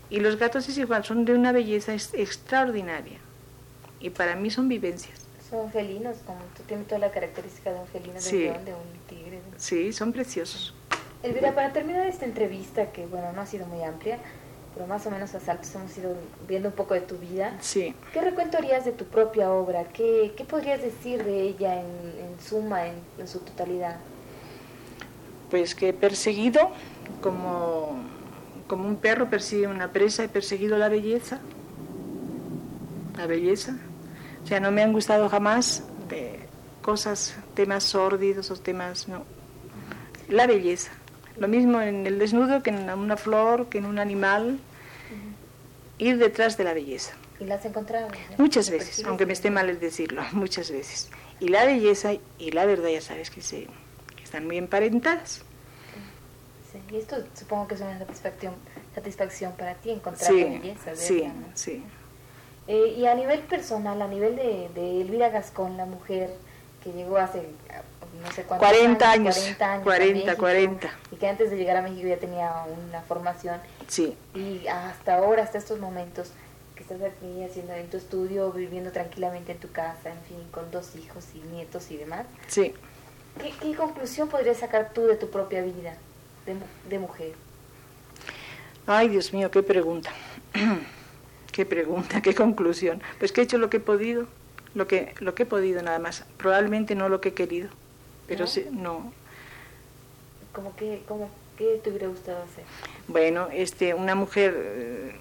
Y 0.09 0.21
los 0.21 0.37
gatos 0.37 0.69
es 0.69 0.79
igual, 0.79 1.05
son 1.05 1.25
de 1.25 1.35
una 1.35 1.53
belleza 1.53 1.93
extraordinaria. 1.95 3.19
Y 4.01 4.11
para 4.11 4.37
mí 4.37 4.51
son 4.51 4.69
vivencias. 4.69 5.21
Son 5.51 5.71
felinos, 5.71 6.19
como 6.25 6.39
tú 6.57 6.63
tienes 6.65 6.87
toda 6.87 7.01
la 7.01 7.11
característica 7.11 7.73
de 7.73 7.81
un 7.81 7.87
felino, 7.89 8.21
de, 8.21 8.59
un, 8.59 8.65
de 8.65 8.75
un 8.75 8.99
tigre. 9.09 9.41
Sí, 9.57 9.93
son 9.93 10.13
preciosos. 10.13 10.75
Elvira, 11.27 11.55
para 11.55 11.73
terminar 11.73 12.07
esta 12.07 12.25
entrevista, 12.25 12.93
que 12.93 13.07
bueno, 13.07 13.33
no 13.33 13.41
ha 13.41 13.47
sido 13.47 13.67
muy 13.67 13.83
amplia, 13.83 14.19
pero 14.75 14.87
más 14.87 15.07
o 15.07 15.11
menos 15.11 15.35
a 15.35 15.41
saltos 15.41 15.75
hemos 15.75 15.97
ido 15.97 16.15
viendo 16.47 16.69
un 16.69 16.75
poco 16.75 16.95
de 16.95 17.01
tu 17.01 17.17
vida. 17.17 17.57
Sí. 17.61 17.95
¿Qué 18.13 18.21
recuento 18.21 18.59
harías 18.59 18.85
de 18.85 18.93
tu 18.93 19.05
propia 19.05 19.51
obra? 19.51 19.85
¿Qué, 19.85 20.35
qué 20.37 20.45
podrías 20.45 20.83
decir 20.83 21.25
de 21.25 21.43
ella 21.43 21.81
en, 21.81 22.37
suma, 22.41 22.87
en 22.87 23.29
su 23.29 23.41
totalidad? 23.41 23.97
pues 25.51 25.75
que 25.75 25.91
he 25.91 25.93
perseguido 25.93 26.71
como, 27.21 28.03
como 28.67 28.89
un 28.89 28.97
perro 28.97 29.31
persigue 29.31 29.67
una 29.67 29.93
presa, 29.93 30.25
he 30.25 30.29
perseguido 30.29 30.79
la 30.79 30.89
belleza, 30.89 31.39
la 33.17 33.27
belleza. 33.27 33.77
O 34.43 34.47
sea, 34.47 34.61
no 34.61 34.71
me 34.71 34.83
han 34.83 34.93
gustado 34.93 35.29
jamás 35.29 35.85
de 36.09 36.41
cosas, 36.83 37.37
temas 37.55 37.85
sórdidos 37.85 38.51
o 38.51 38.57
temas, 38.57 39.09
no. 39.09 39.25
La 40.29 40.47
belleza. 40.47 40.93
Lo 41.39 41.49
mismo 41.49 41.81
en 41.81 42.07
el 42.07 42.19
desnudo 42.19 42.63
que 42.63 42.71
en 42.71 42.89
una 42.91 43.17
flor, 43.17 43.69
que 43.69 43.79
en 43.79 43.87
un 43.87 43.99
animal. 43.99 44.59
Ir 45.99 46.19
detrás 46.19 46.59
de 46.59 46.65
la 46.65 46.75
belleza. 46.75 47.15
¿Y 47.41 47.45
la 47.45 47.55
has 47.55 47.65
encontrado? 47.65 48.09
Muchas 48.39 48.71
veces, 48.71 49.05
aunque 49.07 49.25
me 49.25 49.33
esté 49.33 49.51
mal 49.51 49.79
decirlo, 49.79 50.23
muchas 50.33 50.71
veces. 50.71 51.11
Y 51.41 51.49
la 51.49 51.65
belleza 51.65 52.13
y 52.39 52.51
la 52.51 52.67
verdad 52.67 52.89
ya 52.89 53.01
sabes 53.01 53.31
que 53.31 53.41
se 53.41 53.67
están 54.23 54.47
muy 54.47 54.59
emparentadas. 54.59 55.43
Sí, 56.73 56.79
y 56.95 56.97
esto 56.99 57.17
supongo 57.35 57.69
que 57.69 57.75
es 57.75 57.81
una 57.81 57.99
satisfacción, 57.99 58.55
satisfacción 58.95 59.53
para 59.53 59.75
ti, 59.75 59.91
encontrar 59.91 60.31
sí, 60.31 60.45
belleza. 60.45 60.97
Sí, 60.97 61.33
sí. 61.55 61.83
Eh, 62.69 62.97
y 62.99 63.07
a 63.07 63.15
nivel 63.15 63.41
personal, 63.41 64.03
a 64.03 64.09
nivel 64.09 64.37
de, 64.37 64.69
de, 64.75 65.01
Elvira 65.01 65.29
Gascón, 65.29 65.77
la 65.77 65.87
mujer 65.87 66.35
que 66.83 66.93
llegó 66.93 67.17
hace 67.19 67.43
no 68.23 68.31
sé 68.33 68.43
cuántos 68.45 68.69
40 68.69 69.11
años, 69.11 69.37
40 69.37 69.73
años, 69.73 69.85
40, 69.85 70.37
40. 70.37 70.91
Y 71.13 71.17
que 71.17 71.29
antes 71.29 71.51
de 71.51 71.57
llegar 71.57 71.77
a 71.77 71.83
México 71.83 72.07
ya 72.07 72.19
tenía 72.19 72.53
una 72.89 73.03
formación. 73.03 73.61
Sí. 73.89 74.17
Y 74.35 74.67
hasta 74.67 75.17
ahora, 75.17 75.43
hasta 75.43 75.59
estos 75.59 75.79
momentos, 75.79 76.33
que 76.75 76.83
estás 76.83 77.01
aquí 77.03 77.43
haciendo 77.43 77.73
en 77.73 77.89
tu 77.89 77.97
estudio, 77.97 78.53
viviendo 78.53 78.93
tranquilamente 78.93 79.53
en 79.53 79.59
tu 79.59 79.71
casa, 79.73 80.11
en 80.11 80.21
fin, 80.29 80.47
con 80.51 80.71
dos 80.71 80.95
hijos 80.97 81.25
y 81.35 81.39
nietos 81.55 81.91
y 81.91 81.97
demás. 81.97 82.27
Sí. 82.49 82.75
¿Qué, 83.61 83.75
conclusión 83.75 84.29
podrías 84.29 84.59
sacar 84.59 84.93
tú 84.93 85.07
de 85.07 85.17
tu 85.17 85.31
propia 85.31 85.63
vida 85.63 85.97
de, 86.89 86.99
mujer? 86.99 87.33
Ay, 88.87 89.09
Dios 89.09 89.33
mío, 89.33 89.51
qué 89.51 89.63
pregunta. 89.63 90.11
qué 91.53 91.67
pregunta, 91.67 92.23
qué 92.23 92.35
conclusión. 92.35 93.03
Pues 93.19 93.33
que 93.33 93.41
he 93.41 93.45
hecho 93.45 93.59
lo 93.59 93.69
que 93.69 93.79
he 93.79 93.81
podido, 93.81 94.27
lo 94.75 94.87
que, 94.87 95.15
lo 95.21 95.35
que 95.35 95.43
he 95.43 95.47
podido 95.47 95.83
nada 95.83 95.99
más. 95.99 96.25
Probablemente 96.37 96.95
no 96.95 97.09
lo 97.09 97.21
que 97.21 97.31
he 97.31 97.35
querido, 97.35 97.69
pero 98.27 98.41
¿No? 98.41 98.47
sí, 98.47 98.67
no. 98.71 99.13
¿Cómo 100.53 100.75
que, 100.77 101.03
cómo, 101.07 101.31
qué 101.57 101.81
te 101.83 101.91
hubiera 101.91 102.09
gustado 102.09 102.43
hacer? 102.43 102.65
Bueno, 103.09 103.49
este, 103.53 103.95
una 103.95 104.15
mujer 104.15 104.55
eh, 104.57 105.13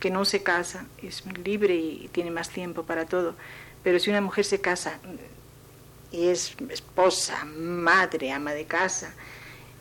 que 0.00 0.10
no 0.10 0.24
se 0.24 0.42
casa 0.42 0.86
es 1.02 1.24
libre 1.44 1.74
y 1.74 2.08
tiene 2.12 2.30
más 2.30 2.48
tiempo 2.50 2.82
para 2.82 3.06
todo, 3.06 3.34
pero 3.82 3.98
si 3.98 4.10
una 4.10 4.20
mujer 4.20 4.44
se 4.44 4.60
casa 4.60 4.98
y 6.10 6.28
es 6.28 6.56
esposa, 6.70 7.44
madre, 7.44 8.32
ama 8.32 8.52
de 8.52 8.64
casa, 8.64 9.14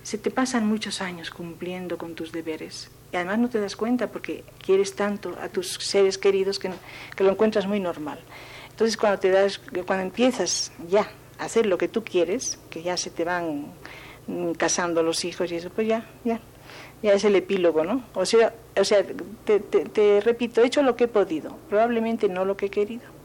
se 0.03 0.17
te 0.17 0.31
pasan 0.31 0.65
muchos 0.65 1.01
años 1.01 1.29
cumpliendo 1.29 1.97
con 1.97 2.15
tus 2.15 2.31
deberes. 2.31 2.89
Y 3.11 3.17
además 3.17 3.39
no 3.39 3.49
te 3.49 3.59
das 3.59 3.75
cuenta 3.75 4.07
porque 4.07 4.43
quieres 4.65 4.95
tanto 4.95 5.37
a 5.41 5.49
tus 5.49 5.73
seres 5.73 6.17
queridos 6.17 6.59
que, 6.59 6.71
que 7.15 7.23
lo 7.23 7.31
encuentras 7.31 7.67
muy 7.67 7.79
normal. 7.79 8.19
Entonces 8.69 8.97
cuando, 8.97 9.19
te 9.19 9.29
das, 9.29 9.59
cuando 9.85 10.03
empiezas 10.03 10.71
ya 10.89 11.11
hacer 11.41 11.65
lo 11.65 11.77
que 11.77 11.87
tú 11.87 12.03
quieres, 12.03 12.59
que 12.69 12.83
ya 12.83 12.97
se 12.97 13.09
te 13.09 13.23
van 13.23 13.73
casando 14.57 15.03
los 15.03 15.25
hijos 15.25 15.51
y 15.51 15.55
eso, 15.55 15.69
pues 15.69 15.87
ya, 15.87 16.07
ya, 16.23 16.39
ya 17.01 17.13
es 17.13 17.23
el 17.25 17.35
epílogo, 17.35 17.83
¿no? 17.83 18.03
O 18.13 18.25
sea, 18.25 18.53
o 18.79 18.83
sea 18.83 19.03
te, 19.45 19.59
te, 19.59 19.85
te 19.85 20.21
repito, 20.21 20.61
he 20.61 20.67
hecho 20.67 20.83
lo 20.83 20.95
que 20.95 21.05
he 21.05 21.07
podido, 21.07 21.57
probablemente 21.69 22.29
no 22.29 22.45
lo 22.45 22.55
que 22.55 22.67
he 22.67 22.69
querido. 22.69 23.20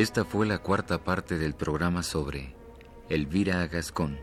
Esta 0.00 0.24
fue 0.24 0.46
la 0.46 0.56
cuarta 0.56 1.04
parte 1.04 1.36
del 1.36 1.52
programa 1.52 2.02
sobre 2.02 2.54
Elvira 3.10 3.66
Gascón. 3.66 4.18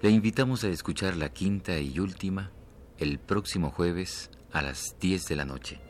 Le 0.00 0.08
invitamos 0.08 0.64
a 0.64 0.68
escuchar 0.68 1.18
la 1.18 1.28
quinta 1.28 1.78
y 1.78 1.98
última 1.98 2.50
el 2.96 3.18
próximo 3.18 3.70
jueves 3.70 4.30
a 4.52 4.62
las 4.62 4.96
10 4.98 5.28
de 5.28 5.36
la 5.36 5.44
noche. 5.44 5.80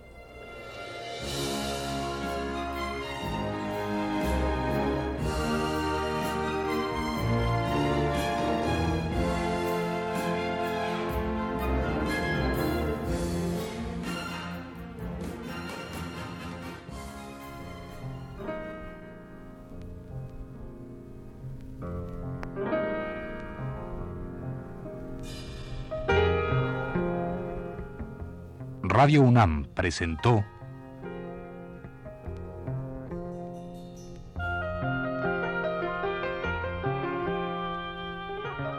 Radio 29.07 29.23
UNAM 29.23 29.67
presentó 29.67 30.45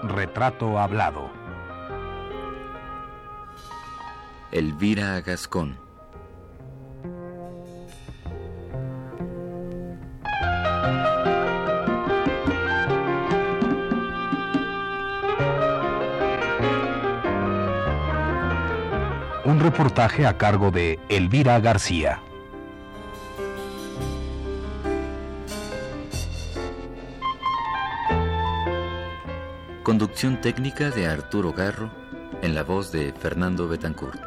Retrato 0.03 0.79
Hablado. 0.79 1.31
Elvira 4.51 5.21
Gascón. 5.21 5.86
reportaje 19.69 20.25
a 20.25 20.37
cargo 20.37 20.71
de 20.71 20.97
Elvira 21.09 21.59
García. 21.59 22.21
Conducción 29.83 30.39
técnica 30.39 30.89
de 30.89 31.07
Arturo 31.07 31.51
Garro 31.51 31.91
en 32.41 32.55
la 32.55 32.63
voz 32.63 32.93
de 32.93 33.11
Fernando 33.11 33.67
Betancourt. 33.67 34.26